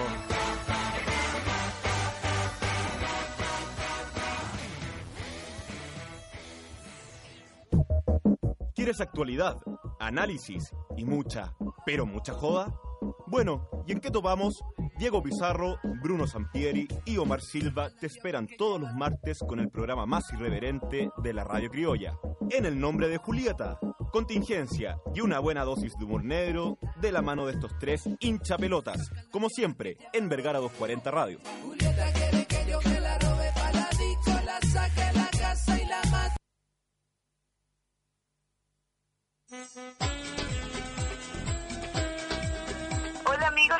¿Quieres 8.74 9.02
actualidad, 9.02 9.58
análisis 10.00 10.74
y 10.96 11.04
mucha, 11.04 11.54
pero 11.86 12.06
mucha 12.06 12.34
joda? 12.34 12.74
Bueno, 13.28 13.68
¿y 13.88 13.92
en 13.92 14.00
qué 14.00 14.12
topamos? 14.12 14.63
Diego 14.98 15.24
Pizarro, 15.24 15.80
Bruno 16.02 16.28
Sampieri 16.28 16.88
y 17.06 17.18
Omar 17.18 17.42
Silva 17.42 17.89
te 18.00 18.08
esperan 18.08 18.48
todos 18.58 18.80
los 18.80 18.94
martes 18.94 19.39
con 19.39 19.60
el 19.60 19.70
programa 19.70 20.06
más 20.06 20.32
irreverente 20.34 21.10
de 21.18 21.34
la 21.34 21.44
radio 21.44 21.70
criolla. 21.70 22.18
En 22.50 22.66
el 22.66 22.80
nombre 22.80 23.08
de 23.08 23.18
Julieta, 23.18 23.80
contingencia 24.12 25.00
y 25.16 25.22
una 25.22 25.39
buena 25.39 25.63
dosis 25.63 25.98
de 25.98 26.06
humor 26.06 26.24
negro 26.24 26.78
de 27.02 27.12
la 27.12 27.22
mano 27.22 27.46
de 27.46 27.54
estos 27.54 27.72
tres 27.80 28.08
hinchapelotas, 28.20 29.10
como 29.32 29.50
siempre, 29.50 29.98
en 30.13 30.30
Vergara 30.30 30.60
240 30.60 31.12
Radio. 31.12 31.39
Julieta 31.63 32.13
quiere 32.13 32.46
que 32.46 32.66
yo 32.70 32.80
la 33.00 33.18
robe 33.18 33.52
pa' 33.56 33.72
la 33.72 33.89
disco, 33.89 34.32
la 34.46 34.60
saque 34.72 35.13
la 35.13 35.30
casa 35.32 35.82
y 35.82 35.86
la 35.86 36.02
mate. 36.12 36.38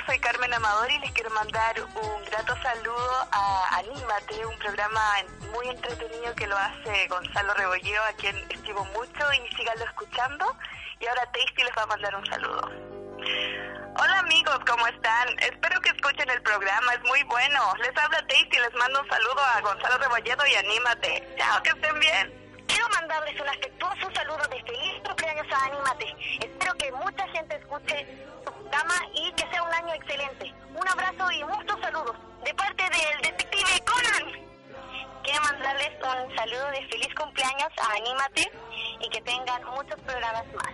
Soy 0.06 0.20
Carmen 0.20 0.54
Amador 0.54 0.92
y 0.92 1.00
les 1.00 1.12
quiero 1.12 1.30
mandar 1.32 1.76
un 1.82 2.26
grato 2.26 2.56
saludo 2.62 3.28
a 3.32 3.78
Anímate, 3.78 4.46
un 4.46 4.58
programa 4.58 5.02
muy 5.52 5.68
entretenido 5.70 6.34
que 6.36 6.48
lo 6.48 6.58
hace 6.58 7.08
Gonzalo 7.08 7.54
Rebolleo, 7.54 8.04
a 8.04 8.14
quien 8.14 8.36
estimo 8.50 8.84
mucho 8.86 9.24
y 9.34 9.56
síganlo 9.56 9.86
escuchando. 9.86 10.58
Y 11.00 11.08
ahora 11.08 11.26
Tasty 11.32 11.64
les 11.64 11.78
va 11.78 11.84
a 11.84 11.88
mandar 11.88 12.16
un 12.16 12.26
saludo. 12.26 12.72
Hola 13.96 14.20
amigos, 14.20 14.60
¿cómo 14.68 14.88
están? 14.88 15.30
Espero 15.40 15.80
que 15.82 15.90
escuchen 15.90 16.30
el 16.30 16.42
programa, 16.42 16.94
es 16.94 17.04
muy 17.04 17.24
bueno. 17.24 17.74
Les 17.78 17.96
habla 17.98 18.26
Tasty, 18.28 18.60
les 18.60 18.74
mando 18.74 19.02
un 19.02 19.10
saludo 19.10 19.42
a 19.56 19.62
Gonzalo 19.62 19.98
Rebolledo 20.00 20.46
y 20.48 20.56
Anímate. 20.56 21.36
Chao, 21.38 21.64
que 21.64 21.70
estén 21.70 22.00
bien. 22.00 22.43
Quiero 22.74 22.90
mandarles 22.90 23.40
un 23.40 23.48
afectuoso 23.48 24.10
saludo 24.16 24.48
de 24.50 24.64
feliz 24.64 25.00
cumpleaños 25.06 25.46
a 25.52 25.66
Anímate. 25.66 26.16
Espero 26.40 26.74
que 26.74 26.92
mucha 26.94 27.28
gente 27.28 27.56
escuche 27.56 28.04
tu 28.44 28.52
programa 28.52 28.96
y 29.14 29.32
que 29.34 29.48
sea 29.52 29.62
un 29.62 29.74
año 29.76 29.94
excelente. 29.94 30.52
Un 30.74 30.88
abrazo 30.88 31.32
y 31.34 31.44
muchos 31.44 31.80
saludos 31.80 32.16
de 32.44 32.52
parte 32.56 32.82
del 32.82 33.22
detective 33.22 33.80
Conan. 33.86 34.42
Quiero 35.22 35.42
mandarles 35.44 35.92
un 36.02 36.36
saludo 36.36 36.72
de 36.72 36.88
feliz 36.88 37.14
cumpleaños 37.14 37.70
a 37.78 37.94
Anímate 37.94 38.52
y 39.02 39.10
que 39.10 39.22
tengan 39.22 39.64
muchos 39.66 40.00
programas 40.02 40.46
más. 40.56 40.74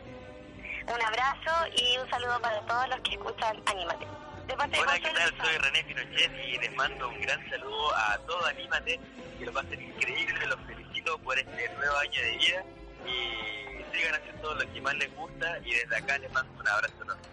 Un 0.88 1.02
abrazo 1.02 1.68
y 1.76 1.98
un 1.98 2.10
saludo 2.10 2.40
para 2.40 2.62
todos 2.62 2.88
los 2.88 3.00
que 3.02 3.16
escuchan 3.16 3.62
Anímate. 3.66 4.08
Hola, 4.56 5.00
¿qué 5.00 5.12
tal? 5.12 5.36
Soy 5.38 5.58
René 5.58 5.84
Pinochet 5.84 6.32
y 6.48 6.58
les 6.60 6.76
mando 6.76 7.10
un 7.10 7.22
gran 7.22 7.50
saludo 7.50 7.94
a 7.94 8.18
todo 8.20 8.46
Anímate, 8.46 9.00
que 9.38 9.46
lo 9.46 9.52
pasen 9.52 9.82
increíble, 9.82 10.48
los 10.48 10.60
felicito 10.62 10.89
por 11.06 11.40
este 11.40 11.70
nuevo 11.76 11.98
año 11.98 12.22
de 12.22 12.32
vida 12.38 12.64
y 13.06 13.96
sigan 13.96 14.16
haciendo 14.16 14.54
lo 14.54 14.74
que 14.74 14.82
más 14.82 14.94
les 14.96 15.16
gusta 15.16 15.60
y 15.64 15.74
desde 15.74 15.96
acá 15.96 16.18
les 16.18 16.32
mando 16.32 16.52
un 16.60 16.68
abrazo 16.68 17.04
enorme. 17.04 17.24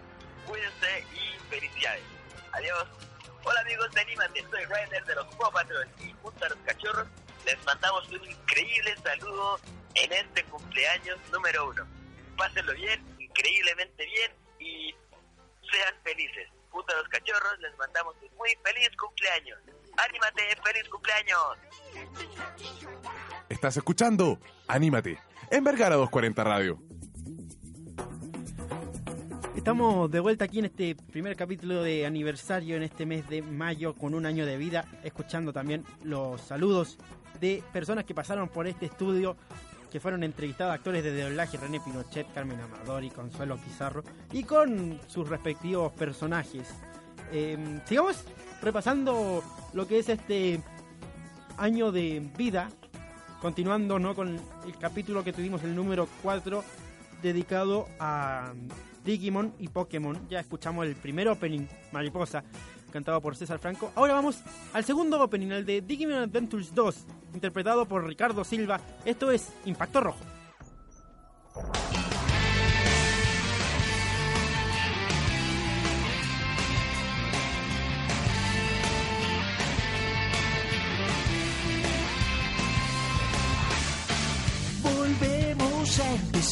Cuídense 0.45 1.05
y 1.13 1.49
felicidades. 1.49 2.03
Adiós. 2.53 2.87
Hola 3.43 3.61
amigos 3.61 3.91
de 3.91 4.01
Anímate, 4.01 4.41
soy 4.49 4.65
Ryder 4.65 5.05
de 5.05 5.15
los 5.15 5.25
Patrol 5.35 5.87
y 5.99 6.13
junto 6.21 6.45
a 6.45 6.49
los 6.49 6.57
cachorros 6.59 7.07
les 7.45 7.65
mandamos 7.65 8.07
un 8.09 8.25
increíble 8.25 8.95
saludo 9.03 9.59
en 9.95 10.11
este 10.11 10.43
cumpleaños 10.45 11.17
número 11.31 11.69
uno. 11.69 11.87
Pásenlo 12.37 12.73
bien, 12.73 13.05
increíblemente 13.19 14.05
bien 14.05 14.31
y 14.59 14.95
sean 15.69 15.93
felices. 16.03 16.49
Junto 16.69 16.93
a 16.93 16.97
los 16.97 17.07
cachorros 17.09 17.59
les 17.59 17.75
mandamos 17.77 18.15
un 18.21 18.35
muy 18.37 18.57
feliz 18.63 18.89
cumpleaños. 18.97 19.59
¡Anímate! 19.97 20.57
¡Feliz 20.63 20.89
cumpleaños! 20.89 21.57
Estás 23.49 23.77
escuchando 23.77 24.39
Anímate 24.67 25.19
en 25.49 25.63
Vergara 25.63 25.95
240 25.95 26.43
Radio. 26.43 26.79
Estamos 29.55 30.11
de 30.11 30.19
vuelta 30.19 30.45
aquí 30.45 30.59
en 30.59 30.65
este 30.65 30.95
primer 30.95 31.37
capítulo 31.37 31.81
de 31.81 32.05
aniversario 32.05 32.75
en 32.75 32.83
este 32.83 33.05
mes 33.05 33.27
de 33.29 33.41
mayo 33.41 33.95
con 33.95 34.13
un 34.13 34.25
año 34.25 34.45
de 34.45 34.57
vida, 34.57 34.85
escuchando 35.01 35.53
también 35.53 35.85
los 36.03 36.41
saludos 36.41 36.97
de 37.39 37.63
personas 37.71 38.03
que 38.03 38.13
pasaron 38.13 38.49
por 38.49 38.67
este 38.67 38.87
estudio, 38.87 39.37
que 39.91 40.01
fueron 40.01 40.23
entrevistados 40.23 40.73
actores 40.73 41.01
de 41.01 41.23
doblaje, 41.23 41.55
René 41.55 41.79
Pinochet, 41.79 42.27
Carmen 42.33 42.59
Amador 42.59 43.05
y 43.05 43.09
Consuelo 43.09 43.55
Pizarro, 43.57 44.03
y 44.33 44.43
con 44.43 44.99
sus 45.07 45.29
respectivos 45.29 45.93
personajes. 45.93 46.67
Eh, 47.31 47.79
sigamos 47.85 48.25
repasando 48.61 49.41
lo 49.73 49.87
que 49.87 49.99
es 49.99 50.09
este 50.09 50.61
año 51.57 51.91
de 51.91 52.29
vida, 52.37 52.69
continuando 53.41 53.99
¿no? 53.99 54.15
con 54.15 54.39
el 54.65 54.77
capítulo 54.79 55.23
que 55.23 55.33
tuvimos, 55.33 55.63
el 55.63 55.75
número 55.75 56.07
4, 56.23 56.63
dedicado 57.21 57.87
a 57.99 58.53
Digimon 59.05 59.53
y 59.59 59.67
Pokémon. 59.69 60.27
Ya 60.29 60.39
escuchamos 60.39 60.85
el 60.85 60.95
primer 60.95 61.27
opening, 61.27 61.67
Mariposa, 61.91 62.43
cantado 62.91 63.21
por 63.21 63.35
César 63.35 63.59
Franco. 63.59 63.91
Ahora 63.95 64.13
vamos 64.13 64.41
al 64.73 64.83
segundo 64.83 65.21
opening, 65.21 65.51
el 65.51 65.65
de 65.65 65.81
Digimon 65.81 66.15
Adventures 66.15 66.73
2, 66.73 66.95
interpretado 67.33 67.85
por 67.85 68.05
Ricardo 68.05 68.43
Silva. 68.43 68.79
Esto 69.05 69.31
es 69.31 69.51
Impacto 69.65 70.01
Rojo. 70.01 70.36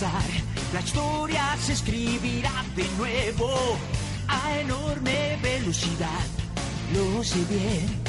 La 0.01 0.81
historia 0.81 1.55
se 1.57 1.71
escribirá 1.71 2.51
de 2.75 2.85
nuevo 2.97 3.77
a 4.27 4.59
enorme 4.59 5.39
velocidad, 5.41 6.25
lo 6.93 7.23
sé 7.23 7.39
bien. 7.45 8.03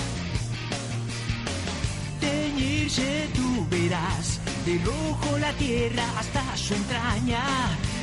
Teñirse 2.19 3.29
tú 3.37 3.65
verás, 3.71 4.41
de 4.65 4.79
rojo 4.85 5.39
la 5.39 5.53
tierra 5.53 6.05
hasta 6.19 6.57
su 6.57 6.75
entraña, 6.75 7.45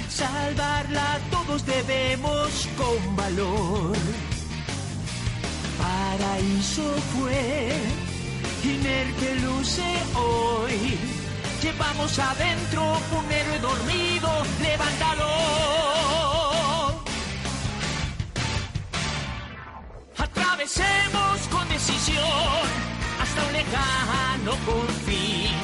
salvarla 0.08 1.20
todos 1.30 1.66
debemos 1.66 2.70
con 2.78 3.16
valor. 3.18 3.98
Paraíso 5.78 6.96
fue, 7.18 7.74
Iner 8.64 9.14
que 9.16 9.36
luce 9.42 9.84
hoy. 10.16 11.13
Llevamos 11.64 12.20
adentro 12.20 12.82
un 13.18 13.32
héroe 13.32 13.60
dormido, 13.60 14.30
levántalo. 14.62 15.30
Atravesemos 20.18 21.40
con 21.50 21.70
decisión 21.70 22.66
hasta 23.22 23.46
un 23.48 23.54
lejano 23.54 24.52
confín. 24.66 25.56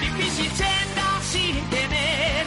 Difícil 0.00 0.50
senda 0.50 1.20
sin 1.22 1.54
temer, 1.70 2.46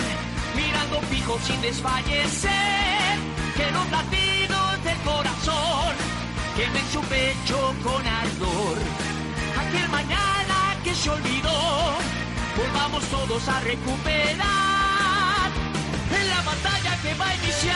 mirando 0.57 0.99
fijo 1.09 1.39
sin 1.47 1.61
desfallecer. 1.61 3.15
Que 3.55 3.71
los 3.71 3.89
latidos 3.91 4.83
del 4.83 4.97
corazón 5.05 5.95
quemen 6.57 6.85
su 6.91 6.99
pecho 7.03 7.73
con 7.81 8.05
ardor. 8.05 8.77
Aquel 9.57 9.87
mañana 9.87 10.75
que 10.83 10.93
se 10.93 11.09
olvidó, 11.09 11.95
volvamos 12.59 13.03
todos 13.05 13.47
a 13.47 13.59
recuperar 13.61 14.39
en 16.17 16.29
la 16.29 16.41
batalla 16.41 17.01
que 17.01 17.13
va 17.13 17.29
a 17.29 17.35
iniciar. 17.35 17.75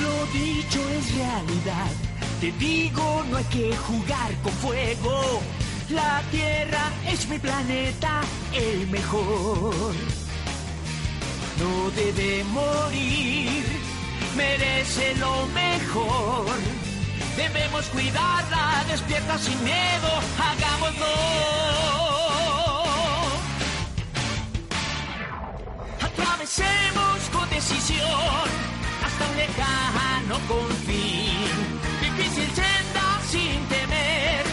Lo 0.00 0.26
dicho 0.32 0.80
es 0.90 1.14
realidad. 1.14 1.90
Te 2.40 2.52
digo, 2.52 3.24
no 3.30 3.36
hay 3.36 3.44
que 3.44 3.76
jugar 3.76 4.34
con 4.42 4.52
fuego. 4.52 5.42
La 5.90 6.22
Tierra 6.30 6.90
es 7.06 7.28
mi 7.28 7.38
planeta, 7.38 8.22
el 8.52 8.86
mejor. 8.88 10.25
No 11.58 11.90
debe 11.90 12.44
morir, 12.44 13.64
merece 14.36 15.14
lo 15.16 15.46
mejor. 15.54 16.46
Debemos 17.36 17.86
cuidarla, 17.86 18.84
despierta 18.88 19.38
sin 19.38 19.62
miedo, 19.64 20.10
hagámoslo. 20.38 21.06
Atravesemos 26.02 27.18
con 27.32 27.48
decisión 27.48 28.46
hasta 29.04 29.24
un 29.30 29.36
lejano 29.36 30.38
confín. 30.48 31.48
Difícil 32.02 32.48
senda 32.54 33.20
sin 33.30 33.58
temer, 33.68 34.44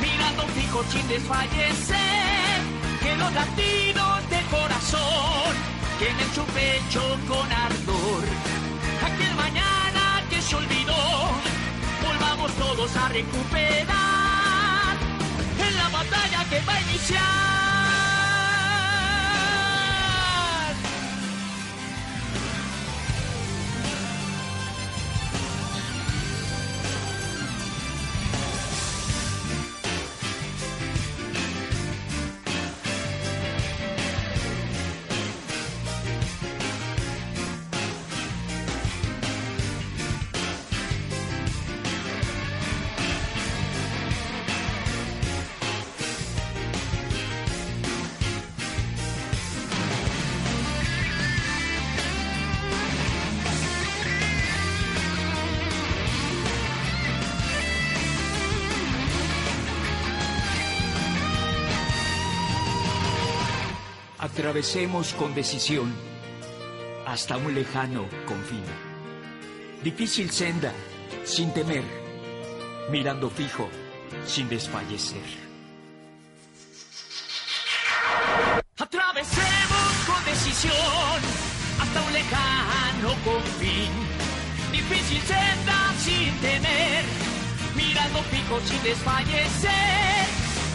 mirando 0.00 0.42
fijo 0.54 0.82
sin 0.90 1.06
desfallecer. 1.08 2.60
Que 3.02 3.14
los 3.16 3.32
latidos 3.34 4.30
del 4.30 4.44
corazón 4.46 5.75
quemen 5.98 6.34
su 6.34 6.44
pecho 6.52 7.02
con 7.26 7.50
ardor. 7.50 8.24
Aquel 9.04 9.34
mañana 9.34 10.22
que 10.28 10.40
se 10.40 10.56
olvidó, 10.56 11.30
volvamos 12.06 12.52
todos 12.52 12.96
a 12.96 13.08
recuperar 13.08 14.96
en 15.58 15.76
la 15.76 15.88
batalla 15.88 16.44
que 16.50 16.60
va 16.60 16.74
a 16.74 16.80
iniciar. 16.82 17.55
Atravesemos 64.56 65.12
con 65.12 65.34
decisión 65.34 65.94
hasta 67.06 67.36
un 67.36 67.54
lejano 67.54 68.06
confín. 68.24 68.64
Difícil 69.84 70.30
senda, 70.30 70.72
sin 71.24 71.52
temer, 71.52 71.84
mirando 72.90 73.28
fijo, 73.28 73.68
sin 74.24 74.48
desfallecer. 74.48 75.20
Atravesemos 78.78 79.92
con 80.06 80.24
decisión 80.24 81.20
hasta 81.78 82.02
un 82.02 82.12
lejano 82.14 83.10
confín. 83.26 83.92
Difícil 84.72 85.20
senda, 85.20 85.92
sin 85.98 86.34
temer, 86.40 87.04
mirando 87.74 88.22
fijo, 88.30 88.58
sin 88.64 88.82
desfallecer. 88.82 90.24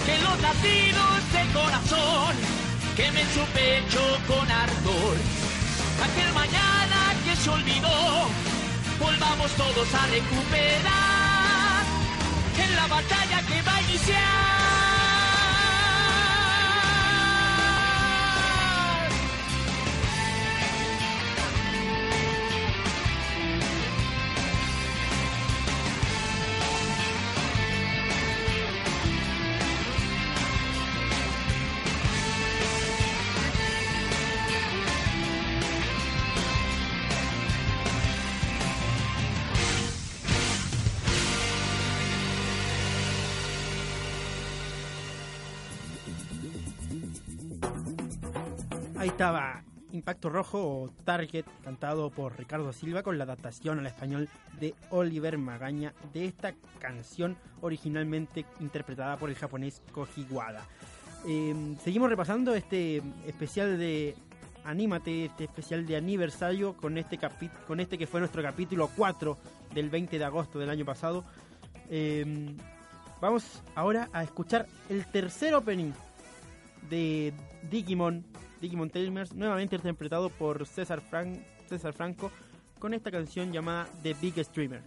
Que 0.06 0.18
los 0.20 0.40
latidos 0.40 1.34
del 1.34 1.48
corazón 1.50 2.11
quemen 2.96 3.28
su 3.34 3.44
pecho 3.54 4.02
con 4.28 4.50
ardor. 4.50 5.18
Aquel 6.04 6.34
mañana 6.34 7.14
que 7.26 7.36
se 7.36 7.50
olvidó, 7.50 8.28
volvamos 9.00 9.52
todos 9.52 9.94
a 9.94 10.06
recuperar 10.08 11.84
en 12.58 12.76
la 12.76 12.88
batalla 12.88 13.42
que 13.48 13.62
va 13.62 13.76
a 13.76 13.82
iniciar. 13.82 14.61
Estaba 49.12 49.64
Impacto 49.92 50.30
Rojo 50.30 50.60
o 50.84 50.90
Target, 51.04 51.46
cantado 51.64 52.10
por 52.10 52.38
Ricardo 52.38 52.72
Silva 52.72 53.04
con 53.04 53.18
la 53.18 53.26
adaptación 53.26 53.80
al 53.80 53.86
español 53.88 54.30
de 54.60 54.74
Oliver 54.90 55.38
Magaña 55.38 55.94
de 56.14 56.26
esta 56.26 56.54
canción 56.80 57.36
originalmente 57.62 58.46
interpretada 58.62 59.18
por 59.18 59.30
el 59.30 59.36
japonés 59.36 59.82
Koji 59.92 60.26
Wada. 60.30 60.64
Eh, 61.28 61.76
seguimos 61.84 62.10
repasando 62.10 62.56
este 62.56 63.02
especial 63.28 63.78
de 63.78 64.16
Anímate, 64.64 65.26
este 65.26 65.44
especial 65.46 65.86
de 65.86 65.98
aniversario 65.98 66.74
con 66.78 66.98
este, 66.98 67.20
capi- 67.20 67.52
con 67.68 67.80
este 67.80 67.98
que 67.98 68.08
fue 68.08 68.20
nuestro 68.22 68.42
capítulo 68.42 68.90
4 68.96 69.38
del 69.74 69.90
20 69.90 70.18
de 70.20 70.24
agosto 70.26 70.58
del 70.60 70.70
año 70.70 70.86
pasado. 70.86 71.26
Eh, 71.90 72.56
vamos 73.20 73.62
ahora 73.76 74.08
a 74.14 74.24
escuchar 74.24 74.68
el 74.90 75.06
tercer 75.08 75.54
opening 75.56 75.92
de 76.90 77.34
Digimon, 77.70 78.24
Digimon 78.62 78.90
Tamers, 78.90 79.34
nuevamente 79.34 79.76
interpretado 79.76 80.30
por 80.30 80.66
César, 80.68 81.02
Fran- 81.02 81.44
César 81.68 81.94
Franco 81.94 82.32
con 82.80 82.94
esta 82.94 83.12
canción 83.12 83.52
llamada 83.52 83.88
The 84.04 84.14
Big 84.22 84.44
Streamer. 84.44 84.82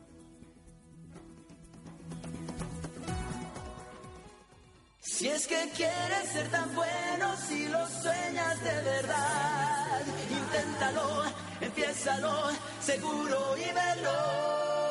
Si 5.01 5.29
es 5.29 5.47
que 5.47 5.71
quieres 5.77 6.29
ser 6.33 6.49
tan 6.51 6.75
bueno, 6.75 7.37
si 7.47 7.69
lo 7.69 7.87
sueñas 7.87 8.65
de 8.65 8.83
verdad, 8.83 10.01
inténtalo, 10.31 11.23
Empiézalo, 11.61 12.51
seguro 12.81 13.57
y 13.57 13.65
veloz. 13.65 14.84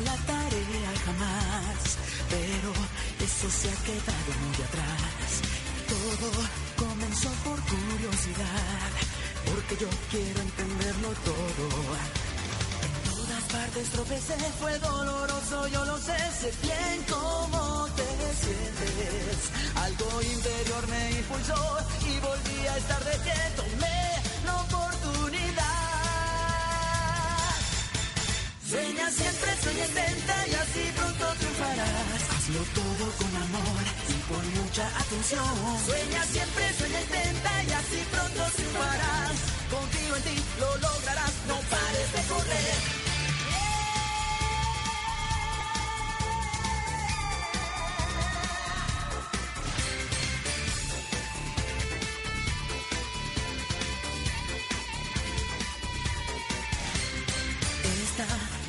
La 0.00 0.16
tarea 0.26 0.92
jamás, 1.04 1.78
pero 2.30 2.72
eso 3.20 3.50
se 3.50 3.68
ha 3.68 3.76
quedado 3.88 4.30
muy 4.42 4.58
atrás. 4.68 5.30
Todo 5.92 6.28
comenzó 6.76 7.28
por 7.44 7.60
curiosidad, 7.60 8.90
porque 9.46 9.76
yo 9.82 9.88
quiero 10.10 10.40
entenderlo 10.40 11.08
todo. 11.24 11.66
En 12.84 13.10
todas 13.10 13.44
partes 13.52 13.88
tropecé, 13.90 14.36
fue 14.60 14.78
doloroso, 14.78 15.68
yo 15.68 15.84
lo 15.84 15.98
sé, 15.98 16.16
sé 16.40 16.52
bien 16.62 17.04
cómo 17.08 17.86
te 17.96 18.12
Sueña 35.32 36.22
siempre, 36.24 36.74
sueña 36.74 37.00
intenta 37.00 37.64
y 37.64 37.72
así 37.72 38.04
pronto 38.10 38.44
triunfarás. 38.54 39.32
Confío 39.70 40.16
en 40.16 40.22
ti, 40.24 40.44
lo 40.60 40.76
lograrás, 40.76 41.32
no 41.48 41.56
pares 41.72 42.12
de 42.12 42.22
correr. 42.28 42.76
Esta 58.04 58.26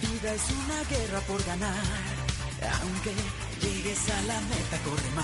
vida 0.07 0.33
es 0.33 0.45
una 0.63 0.79
guerra 0.89 1.19
por 1.27 1.43
ganar. 1.43 1.83
Aunque 2.81 3.11
llegues 3.61 4.09
a 4.09 4.21
la 4.21 4.39
meta, 4.39 4.77
corre 4.85 5.11
más. 5.13 5.22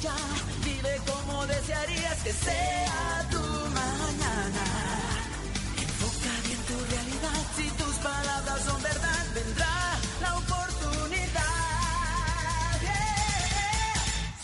Vive 0.00 1.00
como 1.10 1.44
desearías 1.46 2.22
que 2.22 2.32
sea 2.32 3.26
tu 3.32 3.40
mañana. 3.74 4.64
Enfoca 5.76 6.32
bien 6.46 6.60
tu 6.68 6.76
realidad. 6.92 7.40
Si 7.56 7.68
tus 7.70 7.96
palabras 7.96 8.60
son 8.64 8.80
verdad, 8.80 9.26
vendrá 9.34 9.98
la 10.22 10.36
oportunidad. 10.36 11.58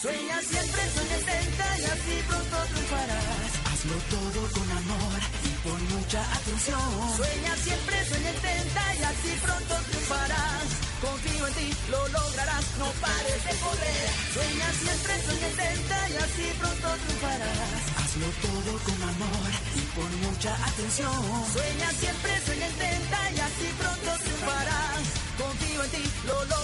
Sueña 0.03 0.41
siempre, 0.43 0.83
sueña 0.91 1.19
y 1.79 1.85
así 1.85 2.15
pronto 2.27 2.57
triunfarás. 2.73 3.51
Hazlo 3.71 3.97
todo 4.11 4.41
con 4.55 4.71
amor 4.83 5.21
y 5.45 5.53
con 5.63 5.81
mucha 5.95 6.21
atención. 6.35 7.17
Sueña 7.17 7.57
siempre, 7.63 8.05
sueña 8.09 8.31
intenta 8.31 8.95
y 8.99 9.03
así 9.05 9.39
pronto 9.41 9.75
triunfarás. 9.87 10.67
Confío 11.01 11.47
en 11.47 11.55
ti, 11.55 11.69
lo 11.91 12.09
lograrás, 12.09 12.24
no 12.79 12.89
pares 13.01 13.41
de 13.45 13.55
correr. 13.63 14.09
Sueña 14.35 14.69
siempre, 14.83 15.13
sueña 15.25 15.49
intenta 15.49 15.99
y 16.11 16.17
así 16.17 16.47
pronto 16.59 16.89
triunfarás. 17.03 17.83
Hazlo 17.99 18.29
todo 18.43 18.73
con 18.87 19.01
amor 19.03 19.51
y 19.75 19.83
con 19.95 20.11
mucha 20.25 20.53
atención. 20.69 21.23
Sueña 21.53 21.91
siempre, 21.93 22.33
sueña 22.47 22.69
intenta 22.69 23.19
y 23.31 23.39
así 23.41 23.67
pronto 23.79 24.11
triunfarás. 24.23 25.03
Confío 25.39 25.85
en 25.85 25.91
ti, 25.91 26.05
lo 26.27 26.35
lograrás, 26.35 26.64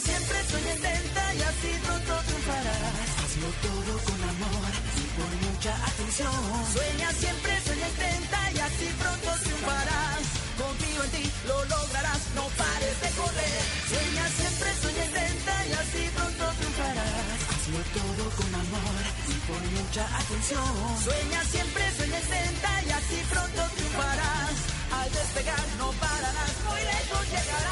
siempre, 0.00 0.36
sueña 0.48 0.72
intenta 0.74 1.22
y 1.34 1.42
así 1.42 1.70
pronto 1.84 2.12
triunfarás. 2.26 3.08
Hazlo 3.20 3.48
todo 3.64 3.92
con 4.06 4.20
amor 4.32 4.72
y 4.96 5.04
con 5.16 5.30
mucha 5.44 5.72
atención. 5.90 6.32
Sueña 6.72 7.08
siempre, 7.12 7.52
sueña 7.66 7.88
intenta 7.88 8.40
y 8.54 8.58
así 8.58 8.86
pronto 9.00 9.30
triunfarás. 9.44 10.22
Confío 10.60 11.00
en 11.04 11.10
ti, 11.10 11.24
lo 11.48 11.58
lograrás, 11.64 12.22
no 12.34 12.44
pares 12.60 12.96
de 13.02 13.10
correr. 13.20 13.62
Sueña 13.92 14.24
siempre, 14.38 14.68
sueña 14.82 15.04
intenta 15.10 15.54
y 15.68 15.72
así 15.82 16.02
pronto 16.16 16.44
triunfarás. 16.58 17.38
Hazlo 17.52 17.80
todo 17.96 18.24
con 18.38 18.50
amor 18.54 19.02
y 19.28 19.36
con 19.48 19.62
mucha 19.76 20.04
atención. 20.20 20.74
Sueña 21.04 21.40
siempre, 21.52 21.82
sueña 21.96 22.20
intenta 22.20 22.70
y 22.86 22.90
así 22.98 23.18
pronto 23.30 23.62
triunfarás. 23.76 24.56
Al 24.90 25.08
despegar 25.12 25.66
no 25.78 25.88
pararás, 26.02 26.54
muy 26.66 26.80
lejos 26.92 27.24
llegarás. 27.30 27.69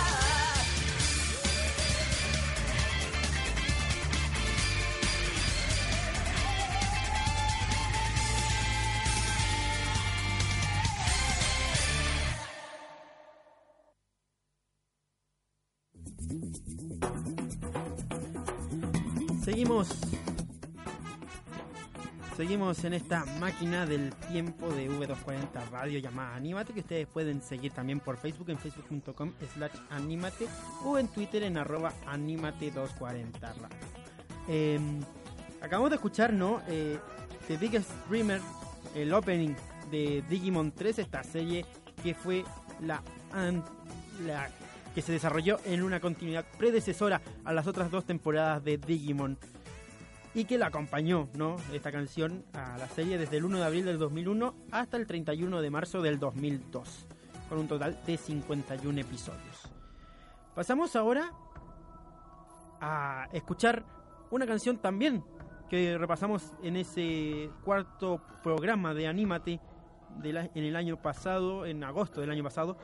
Seguimos 22.38 22.84
en 22.84 22.94
esta 22.94 23.24
máquina 23.40 23.84
del 23.84 24.14
tiempo 24.30 24.68
de 24.68 24.88
V240 24.88 25.70
Radio 25.72 25.98
llamada 25.98 26.36
Anímate, 26.36 26.72
que 26.72 26.78
ustedes 26.78 27.08
pueden 27.08 27.42
seguir 27.42 27.72
también 27.72 27.98
por 27.98 28.16
Facebook 28.16 28.48
en 28.50 28.58
facebook.com 28.58 29.32
slash 29.54 29.72
anímate 29.90 30.46
o 30.84 31.00
en 31.00 31.08
Twitter 31.08 31.42
en 31.42 31.56
arroba 31.56 31.92
anímate240 32.06 33.40
Radio. 33.40 33.76
Eh, 34.46 34.78
acabamos 35.60 35.90
de 35.90 35.96
escuchar, 35.96 36.32
¿no? 36.32 36.62
Eh, 36.68 37.00
The 37.48 37.56
Biggest 37.56 37.90
Dreamer, 38.08 38.40
el 38.94 39.12
opening 39.12 39.56
de 39.90 40.22
Digimon 40.30 40.70
3, 40.70 41.00
esta 41.00 41.24
serie 41.24 41.66
que 42.04 42.14
fue 42.14 42.44
la, 42.80 43.02
la 44.24 44.48
que 44.94 45.02
se 45.02 45.10
desarrolló 45.10 45.58
en 45.64 45.82
una 45.82 45.98
continuidad 45.98 46.44
predecesora 46.56 47.20
a 47.44 47.52
las 47.52 47.66
otras 47.66 47.90
dos 47.90 48.04
temporadas 48.04 48.62
de 48.62 48.78
Digimon 48.78 49.36
y 50.34 50.44
que 50.44 50.58
la 50.58 50.66
acompañó, 50.66 51.28
¿no? 51.34 51.56
Esta 51.72 51.90
canción 51.90 52.44
a 52.52 52.76
la 52.78 52.88
serie 52.88 53.18
desde 53.18 53.38
el 53.38 53.44
1 53.44 53.58
de 53.58 53.64
abril 53.64 53.84
del 53.84 53.98
2001 53.98 54.54
hasta 54.70 54.96
el 54.96 55.06
31 55.06 55.60
de 55.60 55.70
marzo 55.70 56.02
del 56.02 56.18
2002, 56.18 57.06
con 57.48 57.58
un 57.58 57.68
total 57.68 57.98
de 58.06 58.16
51 58.16 59.00
episodios. 59.00 59.70
Pasamos 60.54 60.94
ahora 60.96 61.32
a 62.80 63.28
escuchar 63.32 63.84
una 64.30 64.46
canción 64.46 64.78
también 64.78 65.24
que 65.68 65.98
repasamos 65.98 66.52
en 66.62 66.76
ese 66.76 67.50
cuarto 67.64 68.20
programa 68.42 68.94
de 68.94 69.06
Anímate 69.06 69.60
en 70.22 70.64
el 70.64 70.76
año 70.76 70.96
pasado, 70.96 71.66
en 71.66 71.84
agosto 71.84 72.20
del 72.20 72.30
año 72.30 72.42
pasado, 72.42 72.76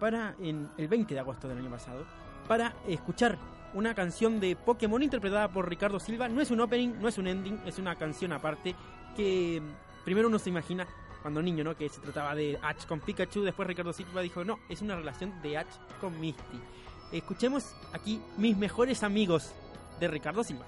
para 0.00 0.34
el 0.40 0.88
20 0.88 1.14
de 1.14 1.20
agosto 1.20 1.48
del 1.48 1.58
año 1.58 1.70
pasado, 1.70 2.04
para 2.48 2.74
escuchar 2.86 3.38
una 3.76 3.94
canción 3.94 4.40
de 4.40 4.56
Pokémon 4.56 5.02
interpretada 5.02 5.48
por 5.48 5.68
Ricardo 5.68 6.00
Silva. 6.00 6.28
No 6.28 6.40
es 6.40 6.50
un 6.50 6.60
opening, 6.60 6.94
no 6.98 7.08
es 7.08 7.18
un 7.18 7.26
ending, 7.26 7.60
es 7.66 7.78
una 7.78 7.94
canción 7.94 8.32
aparte 8.32 8.74
que 9.14 9.60
mm, 9.60 10.04
primero 10.04 10.28
uno 10.28 10.38
se 10.38 10.48
imagina 10.48 10.86
cuando 11.20 11.42
niño, 11.42 11.62
¿no? 11.62 11.76
Que 11.76 11.90
se 11.90 12.00
trataba 12.00 12.34
de 12.34 12.58
Ash 12.62 12.86
con 12.86 13.00
Pikachu. 13.00 13.42
Después 13.42 13.68
Ricardo 13.68 13.92
Silva 13.92 14.22
dijo, 14.22 14.44
no, 14.44 14.58
es 14.70 14.80
una 14.80 14.96
relación 14.96 15.42
de 15.42 15.58
Ash 15.58 15.66
con 16.00 16.18
Misty. 16.18 16.58
Escuchemos 17.12 17.74
aquí 17.92 18.20
Mis 18.38 18.56
mejores 18.56 19.02
amigos 19.02 19.52
de 20.00 20.08
Ricardo 20.08 20.42
Silva. 20.42 20.64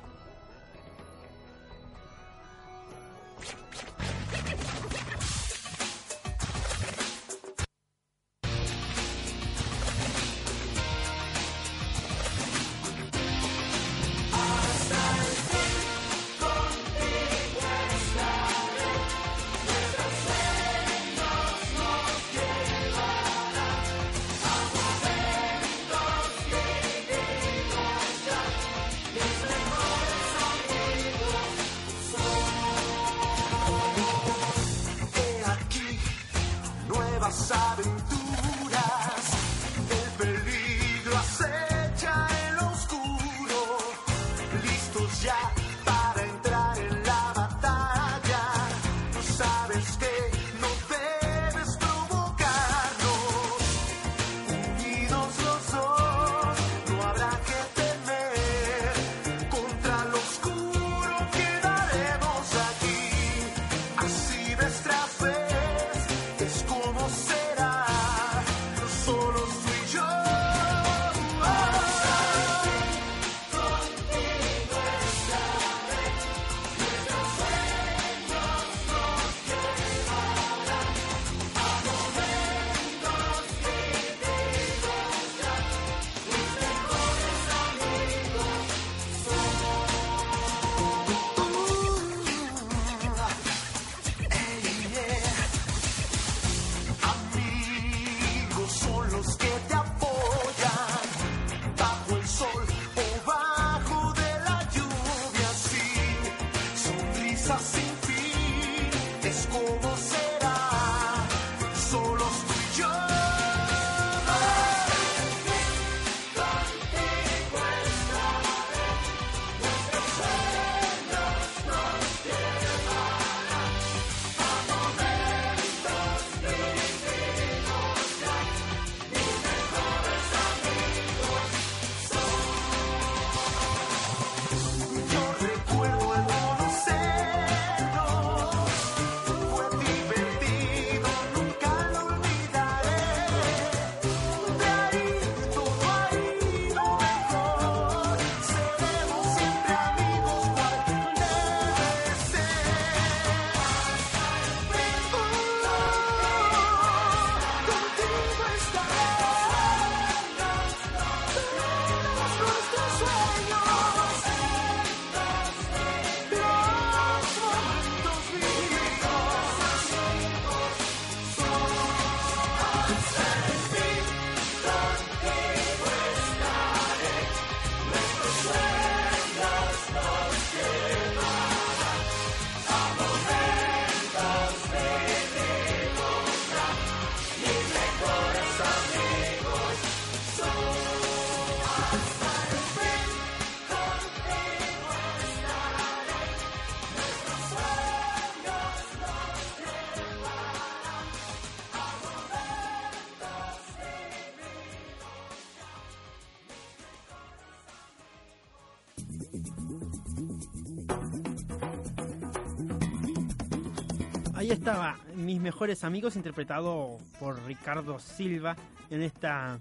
Mejores 215.49 215.82
amigos, 215.82 216.14
interpretado 216.14 216.99
por 217.18 217.42
Ricardo 217.46 217.99
Silva 217.99 218.55
en 218.90 219.01
esta 219.01 219.59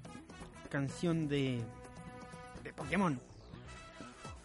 canción 0.69 1.29
de, 1.29 1.61
de 2.61 2.73
Pokémon. 2.73 3.17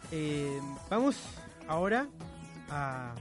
Eh, 0.09 0.57
vamos 0.89 1.21
ahora 1.67 2.07
a 2.69 3.13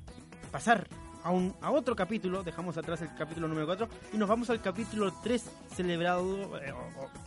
pasar 0.52 0.86
a, 1.24 1.32
un, 1.32 1.52
a 1.60 1.72
otro 1.72 1.96
capítulo, 1.96 2.44
dejamos 2.44 2.78
atrás 2.78 3.02
el 3.02 3.12
capítulo 3.16 3.48
número 3.48 3.66
4 3.66 3.88
y 4.12 4.18
nos 4.18 4.28
vamos 4.28 4.48
al 4.50 4.60
capítulo 4.60 5.12
3 5.20 5.44
celebrado, 5.74 6.56
eh, 6.58 6.72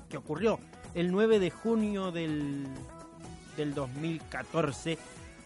que 0.08 0.16
ocurrió 0.16 0.62
el 0.94 1.12
9 1.12 1.40
de 1.40 1.50
junio 1.50 2.14
del, 2.14 2.68
del 3.58 3.74
2014, 3.74 4.98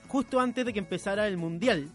justo 0.09 0.39
antes 0.39 0.63
de 0.63 0.73
que 0.73 0.79
empezara 0.79 1.27
el 1.27 1.37
Mundial. 1.37 1.89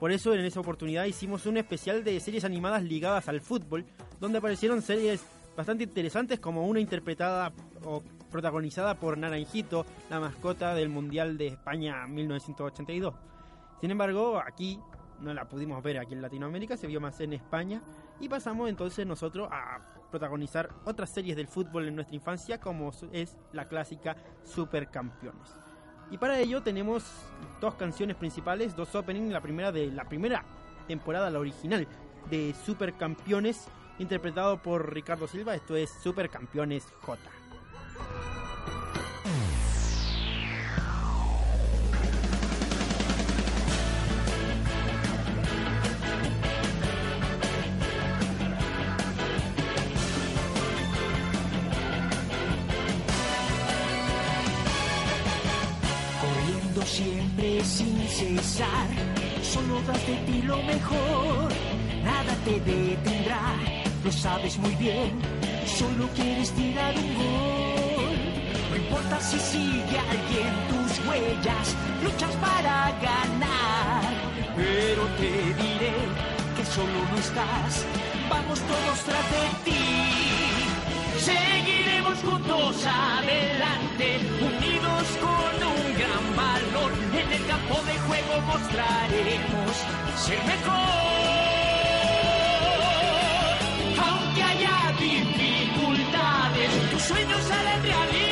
Por 0.00 0.12
eso 0.12 0.34
en 0.34 0.44
esa 0.44 0.60
oportunidad 0.60 1.06
hicimos 1.06 1.46
un 1.46 1.56
especial 1.56 2.04
de 2.04 2.20
series 2.20 2.44
animadas 2.44 2.82
ligadas 2.82 3.28
al 3.28 3.40
fútbol, 3.40 3.86
donde 4.20 4.38
aparecieron 4.38 4.82
series 4.82 5.24
bastante 5.56 5.84
interesantes 5.84 6.38
como 6.38 6.66
una 6.66 6.80
interpretada 6.80 7.52
o 7.82 8.02
protagonizada 8.30 8.96
por 8.96 9.16
Naranjito, 9.16 9.86
la 10.10 10.20
mascota 10.20 10.74
del 10.74 10.90
Mundial 10.90 11.38
de 11.38 11.46
España 11.46 12.06
1982. 12.06 13.14
Sin 13.80 13.90
embargo, 13.90 14.38
aquí 14.38 14.78
no 15.20 15.32
la 15.32 15.48
pudimos 15.48 15.82
ver 15.82 15.98
aquí 15.98 16.12
en 16.12 16.20
Latinoamérica, 16.20 16.76
se 16.76 16.86
vio 16.86 17.00
más 17.00 17.18
en 17.20 17.32
España 17.32 17.80
y 18.20 18.28
pasamos 18.28 18.68
entonces 18.68 19.06
nosotros 19.06 19.48
a 19.50 19.78
protagonizar 20.10 20.68
otras 20.84 21.08
series 21.08 21.36
del 21.36 21.48
fútbol 21.48 21.88
en 21.88 21.94
nuestra 21.94 22.16
infancia 22.16 22.60
como 22.60 22.92
es 23.12 23.36
la 23.52 23.66
clásica 23.66 24.16
Supercampeones. 24.44 25.65
Y 26.10 26.18
para 26.18 26.38
ello 26.38 26.62
tenemos 26.62 27.04
dos 27.60 27.74
canciones 27.74 28.16
principales, 28.16 28.76
dos 28.76 28.94
openings, 28.94 29.32
la 29.32 29.40
primera 29.40 29.72
de 29.72 29.90
la 29.90 30.04
primera 30.04 30.44
temporada, 30.86 31.30
la 31.30 31.40
original 31.40 31.86
de 32.30 32.54
Supercampeones, 32.64 33.66
interpretado 33.98 34.62
por 34.62 34.92
Ricardo 34.92 35.26
Silva, 35.26 35.54
esto 35.54 35.74
es 35.74 35.90
Supercampeones 36.02 36.84
J. 37.02 37.18
cesar, 58.16 58.88
solo 59.42 59.82
das 59.86 60.06
de 60.06 60.16
ti 60.26 60.40
lo 60.42 60.56
mejor, 60.62 61.52
nada 62.02 62.32
te 62.46 62.58
detendrá, 62.60 63.44
lo 64.02 64.10
sabes 64.10 64.56
muy 64.56 64.74
bien, 64.76 65.12
solo 65.66 66.08
quieres 66.14 66.50
tirar 66.52 66.94
un 66.96 67.14
gol. 67.14 68.16
No 68.70 68.76
importa 68.76 69.20
si 69.20 69.38
sigue 69.38 69.98
alguien 70.14 70.52
tus 70.70 70.92
huellas, 71.06 71.66
luchas 72.02 72.34
para 72.36 72.76
ganar, 73.08 74.02
pero 74.56 75.02
te 75.18 75.32
diré 75.60 75.96
que 76.56 76.64
solo 76.64 76.98
no 77.10 77.18
estás, 77.18 77.84
vamos 78.30 78.58
todos 78.60 78.98
tras 79.08 79.26
de 79.36 79.46
ti. 79.66 79.84
Seguiremos 81.28 82.18
juntos 82.20 82.86
adelante, 82.86 84.08
unidos 84.40 85.06
con 85.20 85.65
En 86.38 87.32
el 87.32 87.46
campo 87.46 87.80
de 87.86 87.98
juego 88.00 88.40
mostraremos 88.42 89.76
ser 90.16 90.38
mejor. 90.44 90.74
Aunque 94.06 94.42
haya 94.42 94.92
dificultades, 95.00 96.90
tus 96.90 97.02
sueños 97.02 97.50
harán 97.50 97.82
realidad. 97.82 98.25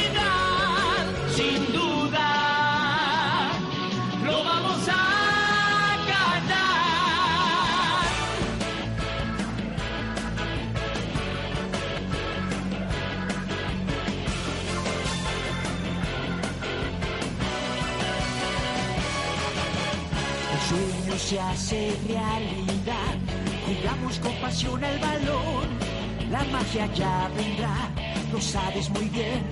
Se 21.25 21.41
hace 21.41 21.97
realidad. 22.07 23.15
Jugamos 23.67 24.19
con 24.19 24.33
pasión 24.43 24.85
el 24.85 24.99
balón. 24.99 25.69
La 26.31 26.45
magia 26.45 26.87
ya 26.95 27.31
vendrá, 27.35 27.89
lo 28.31 28.41
sabes 28.41 28.91
muy 28.91 29.09
bien. 29.09 29.43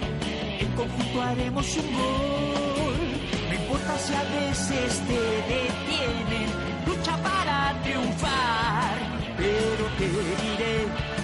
En 0.60 0.70
conjunto 0.72 1.22
haremos 1.22 1.66
un 1.78 1.88
gol. 1.96 3.02
No 3.48 3.54
importa 3.54 3.98
si 4.04 4.12
a 4.14 4.24
veces 4.38 5.00
te 5.08 5.20
detienen, 5.54 6.48
lucha 6.86 7.16
para 7.22 7.74
triunfar. 7.82 8.94
Pero 9.38 9.84
te 9.98 10.08
diré 10.42 10.76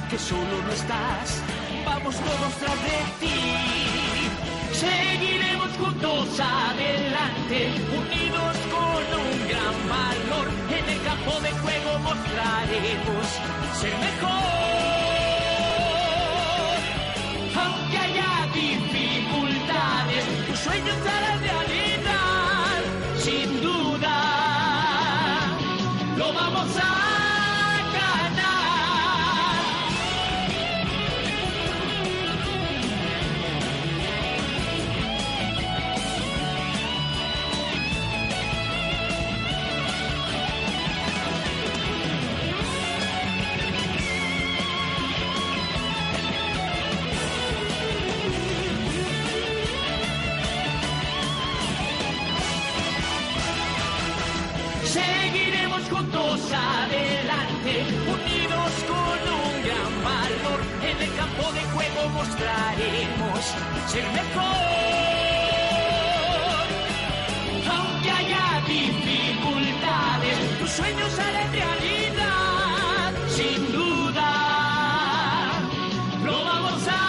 que 0.08 0.18
solo 0.18 0.54
no 0.66 0.72
estás. 0.72 1.42
Vamos 1.84 2.16
todos 2.16 2.52
tras 2.60 2.80
de 2.88 2.98
ti. 3.20 3.38
Seguiremos 4.72 5.70
juntos 5.78 6.40
adelante, 6.40 7.58
unidos 8.00 8.57
campo 11.08 11.40
de 11.40 11.50
juego 11.52 11.98
mostraremos 12.00 13.26
ser 13.80 13.96
mejor. 13.96 15.17
Mostraremos 62.18 63.40
ser 63.86 64.06
mejor. 64.20 64.56
Aunque 67.74 68.10
haya 68.10 68.44
dificultades, 68.66 70.38
tus 70.58 70.70
sueños 70.70 71.12
harán 71.18 71.52
realidad. 71.52 73.12
Sin 73.36 73.60
duda, 73.72 74.30
lo 76.24 76.36
vamos 76.50 76.82
a 76.88 77.04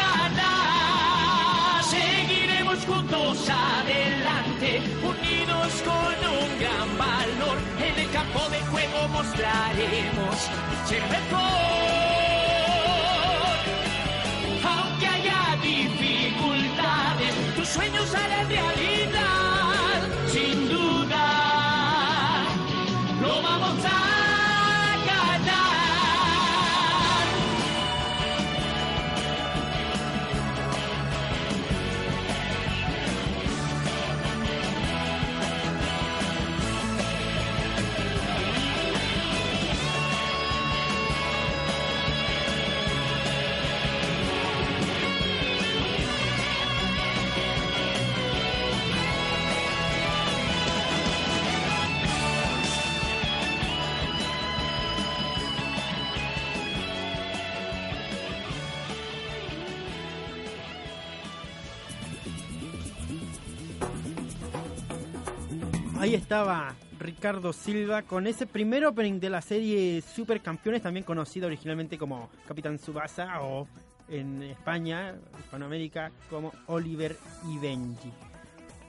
ganar. 0.00 1.82
Seguiremos 1.96 2.78
juntos 2.86 3.50
adelante, 3.50 4.68
unidos 5.12 5.72
con 5.90 6.16
un 6.38 6.48
gran 6.62 6.88
valor. 7.06 7.56
En 7.88 7.94
el 8.04 8.10
campo 8.12 8.42
de 8.54 8.60
juego 8.70 8.98
mostraremos 9.08 10.36
ser 10.88 11.02
mejor. 11.16 12.35
Sueños 17.76 18.14
harán 18.14 18.75
Ahí 66.06 66.14
estaba 66.14 66.72
Ricardo 67.00 67.52
Silva 67.52 68.02
con 68.02 68.28
ese 68.28 68.46
primer 68.46 68.86
opening 68.86 69.18
de 69.18 69.28
la 69.28 69.42
serie 69.42 70.00
Supercampeones, 70.00 70.80
también 70.80 71.02
conocido 71.02 71.48
originalmente 71.48 71.98
como 71.98 72.30
Capitán 72.46 72.78
Subasa 72.78 73.42
o 73.42 73.66
en 74.08 74.40
España, 74.44 75.16
Hispanoamérica, 75.40 76.12
como 76.30 76.52
Oliver 76.68 77.16
y 77.48 77.58
Benji. 77.58 78.12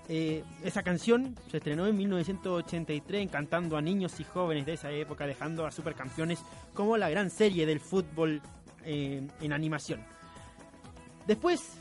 Eh, 0.08 0.44
esa 0.64 0.84
canción 0.84 1.36
se 1.50 1.58
estrenó 1.58 1.88
en 1.88 1.98
1983 1.98 3.24
encantando 3.24 3.78
a 3.78 3.82
niños 3.82 4.20
y 4.20 4.24
jóvenes 4.24 4.68
de 4.68 4.74
esa 4.74 4.92
época, 4.92 5.26
dejando 5.26 5.66
a 5.66 5.72
Supercampeones 5.72 6.38
como 6.76 6.98
la 6.98 7.10
gran 7.10 7.32
serie 7.32 7.66
del 7.66 7.80
fútbol 7.80 8.44
eh, 8.86 9.28
en 9.42 9.54
animación. 9.54 10.02
Después, 11.26 11.78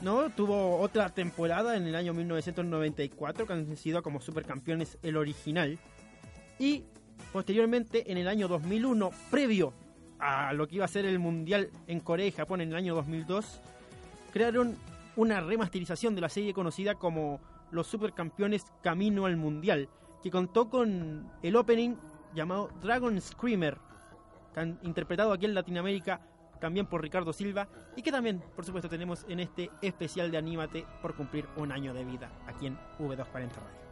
¿no? 0.00 0.30
Tuvo 0.30 0.78
otra 0.78 1.08
temporada 1.08 1.76
en 1.76 1.86
el 1.86 1.94
año 1.94 2.14
1994, 2.14 3.46
conocido 3.46 4.02
como 4.02 4.20
Supercampeones 4.20 4.98
el 5.02 5.16
original. 5.16 5.78
Y 6.58 6.84
posteriormente, 7.32 8.10
en 8.10 8.18
el 8.18 8.28
año 8.28 8.48
2001, 8.48 9.10
previo 9.30 9.72
a 10.18 10.52
lo 10.52 10.66
que 10.66 10.76
iba 10.76 10.84
a 10.84 10.88
ser 10.88 11.04
el 11.04 11.18
Mundial 11.18 11.70
en 11.86 12.00
Corea 12.00 12.26
y 12.26 12.32
Japón 12.32 12.60
en 12.60 12.70
el 12.70 12.76
año 12.76 12.94
2002, 12.94 13.60
crearon 14.32 14.76
una 15.16 15.40
remasterización 15.40 16.14
de 16.14 16.20
la 16.20 16.28
serie 16.28 16.54
conocida 16.54 16.94
como 16.94 17.40
Los 17.70 17.86
Supercampeones 17.86 18.66
Camino 18.82 19.26
al 19.26 19.36
Mundial, 19.36 19.88
que 20.22 20.30
contó 20.30 20.68
con 20.68 21.30
el 21.42 21.56
opening 21.56 21.96
llamado 22.34 22.70
Dragon 22.82 23.20
Screamer, 23.20 23.78
interpretado 24.82 25.32
aquí 25.32 25.44
en 25.44 25.54
Latinoamérica 25.54 26.20
también 26.60 26.86
por 26.86 27.02
Ricardo 27.02 27.32
Silva 27.32 27.68
y 27.96 28.02
que 28.02 28.12
también, 28.12 28.42
por 28.54 28.64
supuesto, 28.64 28.88
tenemos 28.88 29.24
en 29.28 29.40
este 29.40 29.70
especial 29.82 30.30
de 30.30 30.38
Anímate 30.38 30.86
por 31.02 31.14
cumplir 31.14 31.46
un 31.56 31.72
año 31.72 31.94
de 31.94 32.04
vida 32.04 32.30
aquí 32.46 32.66
en 32.66 32.78
V240 32.98 33.32
Radio. 33.32 33.87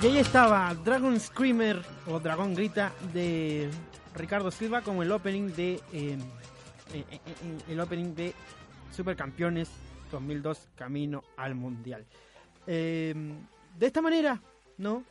Y 0.00 0.06
ahí 0.06 0.18
estaba 0.18 0.72
Dragon 0.74 1.18
Screamer 1.18 1.82
o 2.06 2.20
Dragón 2.20 2.54
Grita 2.54 2.92
de 3.12 3.68
Ricardo 4.14 4.52
Silva 4.52 4.80
como 4.80 5.02
el 5.02 5.10
opening 5.10 5.48
de 5.48 5.72
eh, 5.92 6.16
eh, 6.92 7.04
eh, 7.10 7.20
el 7.68 7.80
opening 7.80 8.14
de 8.14 8.32
Supercampeones 8.94 9.68
2002 10.12 10.68
Camino 10.76 11.24
al 11.36 11.56
Mundial. 11.56 12.06
De 12.64 13.16
esta 13.80 14.00
manera, 14.00 14.40
¿no? 14.76 15.02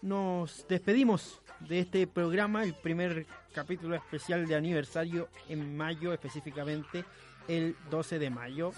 Nos 0.00 0.64
despedimos 0.68 1.40
de 1.58 1.80
este 1.80 2.06
programa, 2.06 2.62
el 2.62 2.74
primer 2.74 3.26
capítulo 3.52 3.96
especial 3.96 4.46
de 4.46 4.54
aniversario 4.54 5.28
en 5.48 5.76
mayo, 5.76 6.12
específicamente 6.12 7.04
el 7.48 7.74
12 7.90 8.20
de 8.20 8.30
mayo. 8.30 8.72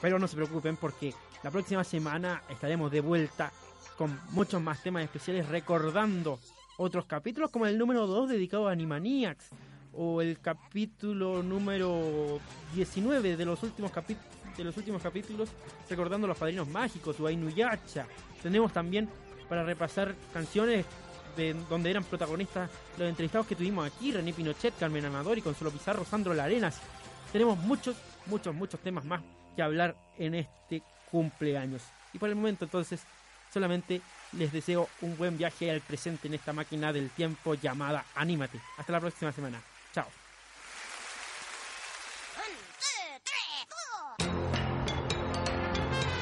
Pero 0.00 0.20
no 0.20 0.28
se 0.28 0.36
preocupen 0.36 0.76
porque 0.76 1.14
la 1.42 1.50
próxima 1.50 1.84
semana 1.84 2.42
estaremos 2.48 2.90
de 2.90 3.00
vuelta 3.00 3.52
con 3.96 4.18
muchos 4.30 4.60
más 4.60 4.82
temas 4.82 5.04
especiales 5.04 5.48
recordando 5.48 6.38
otros 6.76 7.06
capítulos 7.06 7.50
como 7.50 7.66
el 7.66 7.78
número 7.78 8.06
2 8.06 8.30
dedicado 8.30 8.68
a 8.68 8.72
Animaniacs 8.72 9.50
o 9.92 10.22
el 10.22 10.40
capítulo 10.40 11.42
número 11.42 12.40
19 12.74 13.36
de 13.36 13.44
los 13.44 13.62
últimos 13.62 13.90
capítulos 13.90 14.30
de 14.56 14.64
los 14.64 14.76
últimos 14.76 15.02
capítulos 15.02 15.48
recordando 15.88 16.26
los 16.26 16.36
padrinos 16.36 16.68
mágicos 16.68 17.18
o 17.20 17.26
Ainuyacha. 17.26 18.06
Tenemos 18.42 18.72
también 18.72 19.08
para 19.48 19.64
repasar 19.64 20.14
canciones 20.32 20.84
de 21.36 21.54
donde 21.68 21.90
eran 21.90 22.04
protagonistas 22.04 22.70
los 22.98 23.08
entrevistados 23.08 23.46
que 23.46 23.56
tuvimos 23.56 23.86
aquí, 23.86 24.12
René 24.12 24.32
Pinochet, 24.32 24.76
Carmen 24.78 25.04
Amador 25.04 25.38
y 25.38 25.42
Consuelo 25.42 25.70
Pizarro, 25.70 26.04
Sandro 26.04 26.34
Larenas. 26.34 26.80
Tenemos 27.32 27.58
muchos, 27.58 27.96
muchos, 28.26 28.54
muchos 28.54 28.80
temas 28.80 29.04
más 29.04 29.22
que 29.56 29.62
hablar 29.62 29.96
en 30.18 30.34
este 30.34 30.82
cumpleaños. 31.10 31.82
Y 32.12 32.18
por 32.18 32.28
el 32.28 32.36
momento 32.36 32.64
entonces 32.64 33.00
solamente 33.52 34.00
les 34.32 34.52
deseo 34.52 34.88
un 35.00 35.16
buen 35.16 35.36
viaje 35.36 35.70
al 35.70 35.80
presente 35.80 36.28
en 36.28 36.34
esta 36.34 36.52
máquina 36.52 36.92
del 36.92 37.10
tiempo 37.10 37.54
llamada 37.54 38.04
Anímate. 38.14 38.60
Hasta 38.78 38.92
la 38.92 39.00
próxima 39.00 39.32
semana. 39.32 39.60
Chao. 39.92 40.06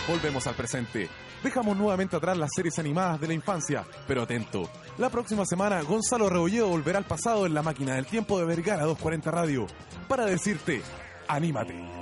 Volvemos 0.09 0.47
al 0.47 0.55
presente. 0.55 1.09
Dejamos 1.43 1.76
nuevamente 1.76 2.16
atrás 2.16 2.36
las 2.36 2.51
series 2.55 2.78
animadas 2.78 3.20
de 3.20 3.28
la 3.28 3.34
infancia, 3.34 3.84
pero 4.07 4.22
atento. 4.22 4.70
La 4.97 5.11
próxima 5.11 5.45
semana 5.45 5.82
Gonzalo 5.82 6.28
Rebolledo 6.28 6.68
volverá 6.68 6.99
al 6.99 7.05
pasado 7.05 7.47
en 7.47 7.55
la 7.55 7.62
máquina 7.62 7.95
del 7.95 8.07
tiempo 8.07 8.39
de 8.39 8.47
Vergara 8.47 8.84
240 8.84 9.30
Radio 9.30 9.66
para 10.09 10.24
decirte, 10.24 10.82
anímate. 11.28 11.97